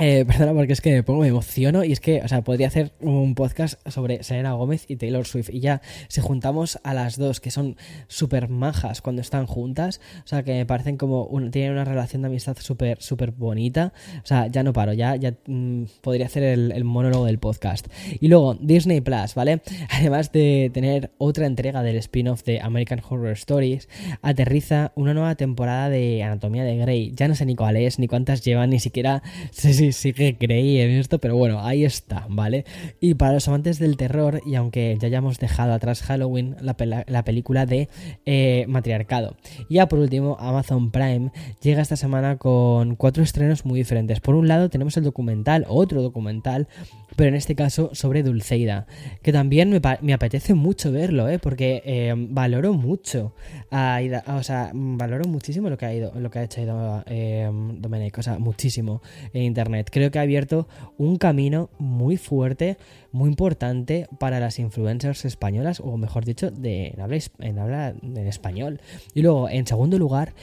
eh, 0.00 0.24
perdona 0.26 0.52
porque 0.52 0.72
es 0.72 0.80
que 0.80 0.92
me 0.92 1.02
pongo, 1.02 1.20
me 1.20 1.28
emociono 1.28 1.84
y 1.84 1.92
es 1.92 2.00
que, 2.00 2.20
o 2.22 2.28
sea, 2.28 2.42
podría 2.42 2.66
hacer 2.66 2.92
un 3.00 3.34
podcast 3.34 3.80
sobre 3.88 4.24
Selena 4.24 4.52
Gómez 4.52 4.86
y 4.88 4.96
Taylor 4.96 5.24
Swift 5.24 5.50
y 5.50 5.60
ya 5.60 5.82
si 6.08 6.20
juntamos 6.20 6.80
a 6.82 6.94
las 6.94 7.16
dos 7.16 7.40
que 7.40 7.50
son 7.50 7.76
súper 8.08 8.48
majas 8.48 9.02
cuando 9.02 9.22
están 9.22 9.46
juntas, 9.46 10.00
o 10.24 10.26
sea, 10.26 10.42
que 10.42 10.52
me 10.52 10.66
parecen 10.66 10.96
como, 10.96 11.28
tienen 11.50 11.72
una 11.72 11.84
relación 11.84 12.22
de 12.22 12.28
amistad 12.28 12.56
súper, 12.58 13.00
súper 13.00 13.30
bonita, 13.30 13.92
o 14.22 14.26
sea, 14.26 14.48
ya 14.48 14.62
no 14.62 14.72
paro, 14.72 14.92
ya, 14.92 15.14
ya 15.16 15.34
mm, 15.46 15.84
podría 16.00 16.26
hacer 16.26 16.42
el, 16.42 16.84
monólogo 16.84 17.26
del 17.26 17.38
podcast. 17.38 17.86
Y 18.20 18.28
luego, 18.28 18.54
Disney 18.60 19.00
Plus, 19.00 19.34
¿vale? 19.34 19.62
Además 19.90 20.32
de 20.32 20.70
tener 20.74 21.12
otra 21.18 21.46
entrega 21.46 21.82
del 21.82 21.96
spin-off 21.96 22.44
de 22.44 22.60
American 22.60 23.00
Horror 23.08 23.32
Stories, 23.32 23.88
aterriza 24.22 24.92
una 24.96 25.14
nueva 25.14 25.34
temporada 25.36 25.88
de 25.88 26.22
Anatomía 26.22 26.64
de 26.64 26.76
Grey, 26.76 27.12
ya 27.14 27.28
no 27.28 27.34
sé 27.34 27.46
ni 27.46 27.54
cuál 27.54 27.76
es, 27.76 27.98
ni 27.98 28.08
cuántas 28.08 28.44
llevan, 28.44 28.70
ni 28.70 28.80
siquiera 28.80 29.22
sé 29.52 29.83
si 29.92 30.10
sí, 30.10 30.12
que 30.12 30.36
creí 30.36 30.80
en 30.80 30.90
esto, 30.90 31.18
pero 31.18 31.36
bueno, 31.36 31.60
ahí 31.64 31.84
está, 31.84 32.26
¿vale? 32.28 32.64
Y 33.00 33.14
para 33.14 33.32
los 33.32 33.48
amantes 33.48 33.78
del 33.78 33.96
terror, 33.96 34.40
y 34.46 34.54
aunque 34.54 34.96
ya 35.00 35.06
hayamos 35.06 35.38
dejado 35.38 35.72
atrás 35.72 36.02
Halloween, 36.02 36.56
la, 36.60 37.24
película 37.24 37.66
de 37.66 37.88
eh, 38.26 38.64
Matriarcado. 38.68 39.36
Y 39.68 39.74
ya 39.74 39.88
por 39.88 39.98
último, 39.98 40.36
Amazon 40.40 40.90
Prime 40.90 41.30
llega 41.62 41.82
esta 41.82 41.96
semana 41.96 42.36
con 42.36 42.96
cuatro 42.96 43.22
estrenos 43.22 43.64
muy 43.64 43.78
diferentes. 43.78 44.20
Por 44.20 44.34
un 44.34 44.48
lado 44.48 44.68
tenemos 44.70 44.96
el 44.96 45.04
documental, 45.04 45.64
otro 45.68 46.02
documental, 46.02 46.68
pero 47.16 47.28
en 47.28 47.34
este 47.34 47.54
caso 47.54 47.90
sobre 47.92 48.22
Dulceida, 48.22 48.86
que 49.22 49.32
también 49.32 49.70
me, 50.02 50.12
apetece 50.12 50.54
mucho 50.54 50.90
verlo, 50.90 51.28
¿eh? 51.28 51.38
porque 51.38 51.82
eh, 51.84 52.14
valoro 52.16 52.72
mucho, 52.74 53.34
a 53.70 54.00
o 54.26 54.42
sea, 54.42 54.70
valoro 54.74 55.24
muchísimo 55.26 55.70
lo 55.70 55.78
que 55.78 55.86
ha, 55.86 55.94
ido, 55.94 56.12
lo 56.18 56.30
que 56.30 56.38
ha 56.40 56.42
hecho 56.44 56.60
eh, 57.06 57.48
Domenech, 57.78 58.18
o 58.18 58.22
sea, 58.22 58.38
muchísimo 58.38 59.02
en 59.32 59.54
Creo 59.90 60.10
que 60.10 60.18
ha 60.18 60.22
abierto 60.22 60.68
un 60.98 61.16
camino 61.16 61.70
muy 61.78 62.16
fuerte, 62.16 62.76
muy 63.12 63.28
importante 63.28 64.06
para 64.18 64.40
las 64.40 64.58
influencers 64.58 65.24
españolas, 65.24 65.80
o 65.80 65.96
mejor 65.96 66.24
dicho, 66.24 66.50
de, 66.50 66.88
en, 66.88 67.00
habla, 67.00 67.18
en 67.40 67.58
habla 67.58 67.94
en 68.02 68.26
español. 68.26 68.80
Y 69.14 69.22
luego, 69.22 69.48
en 69.48 69.66
segundo 69.66 69.98
lugar, 69.98 70.34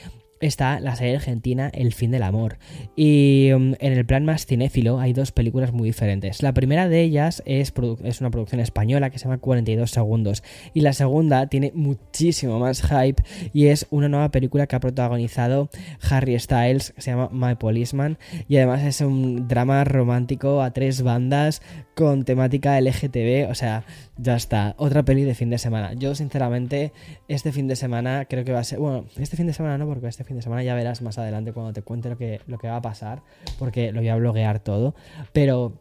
está 0.42 0.80
la 0.80 0.96
serie 0.96 1.16
argentina 1.16 1.70
El 1.72 1.94
fin 1.94 2.10
del 2.10 2.22
amor. 2.22 2.58
Y 2.96 3.50
um, 3.52 3.74
en 3.78 3.92
el 3.92 4.04
plan 4.04 4.24
más 4.24 4.44
cinéfilo 4.44 4.98
hay 4.98 5.12
dos 5.12 5.32
películas 5.32 5.72
muy 5.72 5.88
diferentes. 5.88 6.42
La 6.42 6.52
primera 6.52 6.88
de 6.88 7.00
ellas 7.00 7.42
es, 7.46 7.72
es, 8.02 8.20
una 8.20 8.30
producción 8.30 8.60
española 8.60 9.10
que 9.10 9.18
se 9.18 9.24
llama 9.24 9.38
42 9.38 9.90
segundos. 9.90 10.42
Y 10.74 10.80
la 10.80 10.92
segunda 10.92 11.46
tiene 11.46 11.72
muchísimo 11.74 12.58
más 12.58 12.82
hype 12.82 13.22
y 13.52 13.68
es 13.68 13.86
una 13.90 14.08
nueva 14.08 14.30
película 14.30 14.66
que 14.66 14.76
ha 14.76 14.80
protagonizado 14.80 15.70
Harry 16.10 16.38
Styles, 16.38 16.92
que 16.92 17.00
se 17.00 17.12
llama 17.12 17.30
My 17.32 17.54
Policeman. 17.54 18.18
Y 18.48 18.56
además 18.56 18.82
es 18.82 19.00
un 19.00 19.48
drama 19.48 19.84
romántico 19.84 20.62
a 20.62 20.72
tres 20.72 21.02
bandas 21.02 21.62
con 21.94 22.24
temática 22.24 22.80
LGTB. 22.80 23.48
O 23.48 23.54
sea, 23.54 23.84
ya 24.16 24.36
está. 24.36 24.74
Otra 24.78 25.04
peli 25.04 25.24
de 25.24 25.34
fin 25.34 25.50
de 25.50 25.58
semana. 25.58 25.94
Yo 25.94 26.14
sinceramente 26.14 26.92
este 27.28 27.52
fin 27.52 27.68
de 27.68 27.76
semana 27.76 28.26
creo 28.26 28.44
que 28.44 28.52
va 28.52 28.60
a 28.60 28.64
ser... 28.64 28.78
Bueno, 28.78 29.06
este 29.16 29.36
fin 29.36 29.46
de 29.46 29.52
semana 29.52 29.78
no, 29.78 29.86
porque 29.86 30.06
este 30.06 30.24
fin 30.24 30.36
de 30.36 30.42
semana 30.42 30.62
ya 30.62 30.74
verás 30.74 31.02
más 31.02 31.18
adelante 31.18 31.52
cuando 31.52 31.72
te 31.72 31.82
cuente 31.82 32.08
lo 32.08 32.18
que, 32.18 32.40
lo 32.46 32.58
que 32.58 32.68
va 32.68 32.76
a 32.76 32.82
pasar, 32.82 33.22
porque 33.58 33.92
lo 33.92 34.00
voy 34.00 34.08
a 34.08 34.16
bloguear 34.16 34.60
todo. 34.60 34.94
Pero 35.32 35.80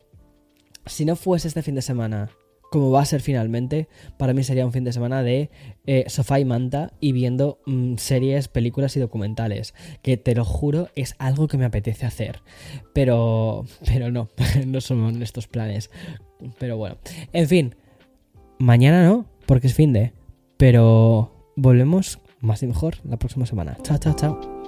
si 0.85 1.05
no 1.05 1.15
fuese 1.15 1.47
este 1.47 1.61
fin 1.61 1.75
de 1.75 1.81
semana 1.81 2.29
como 2.71 2.89
va 2.89 3.01
a 3.01 3.05
ser 3.05 3.19
finalmente, 3.19 3.89
para 4.17 4.33
mí 4.33 4.45
sería 4.45 4.65
un 4.65 4.71
fin 4.71 4.85
de 4.85 4.93
semana 4.93 5.23
de 5.23 5.49
eh, 5.85 6.05
sofá 6.07 6.39
y 6.39 6.45
manta 6.45 6.93
y 7.01 7.11
viendo 7.11 7.59
mm, 7.65 7.97
series, 7.97 8.47
películas 8.47 8.95
y 8.95 9.01
documentales, 9.01 9.73
que 10.01 10.15
te 10.15 10.33
lo 10.33 10.45
juro 10.45 10.87
es 10.95 11.15
algo 11.19 11.49
que 11.49 11.57
me 11.57 11.65
apetece 11.65 12.05
hacer, 12.05 12.39
pero, 12.93 13.65
pero 13.85 14.09
no, 14.09 14.29
no 14.65 14.79
son 14.79 15.21
estos 15.21 15.47
planes. 15.47 15.91
Pero 16.59 16.77
bueno, 16.77 16.97
en 17.33 17.47
fin, 17.49 17.75
mañana 18.61 19.05
no, 19.05 19.25
porque 19.45 19.67
es 19.67 19.73
fin 19.73 19.93
de, 19.93 20.13
pero 20.57 21.31
volvemos 21.55 22.19
más 22.39 22.63
y 22.63 22.67
mejor 22.67 22.95
la 23.03 23.17
próxima 23.17 23.45
semana. 23.45 23.77
Chao, 23.83 23.97
chao, 23.97 24.13
chao. 24.15 24.60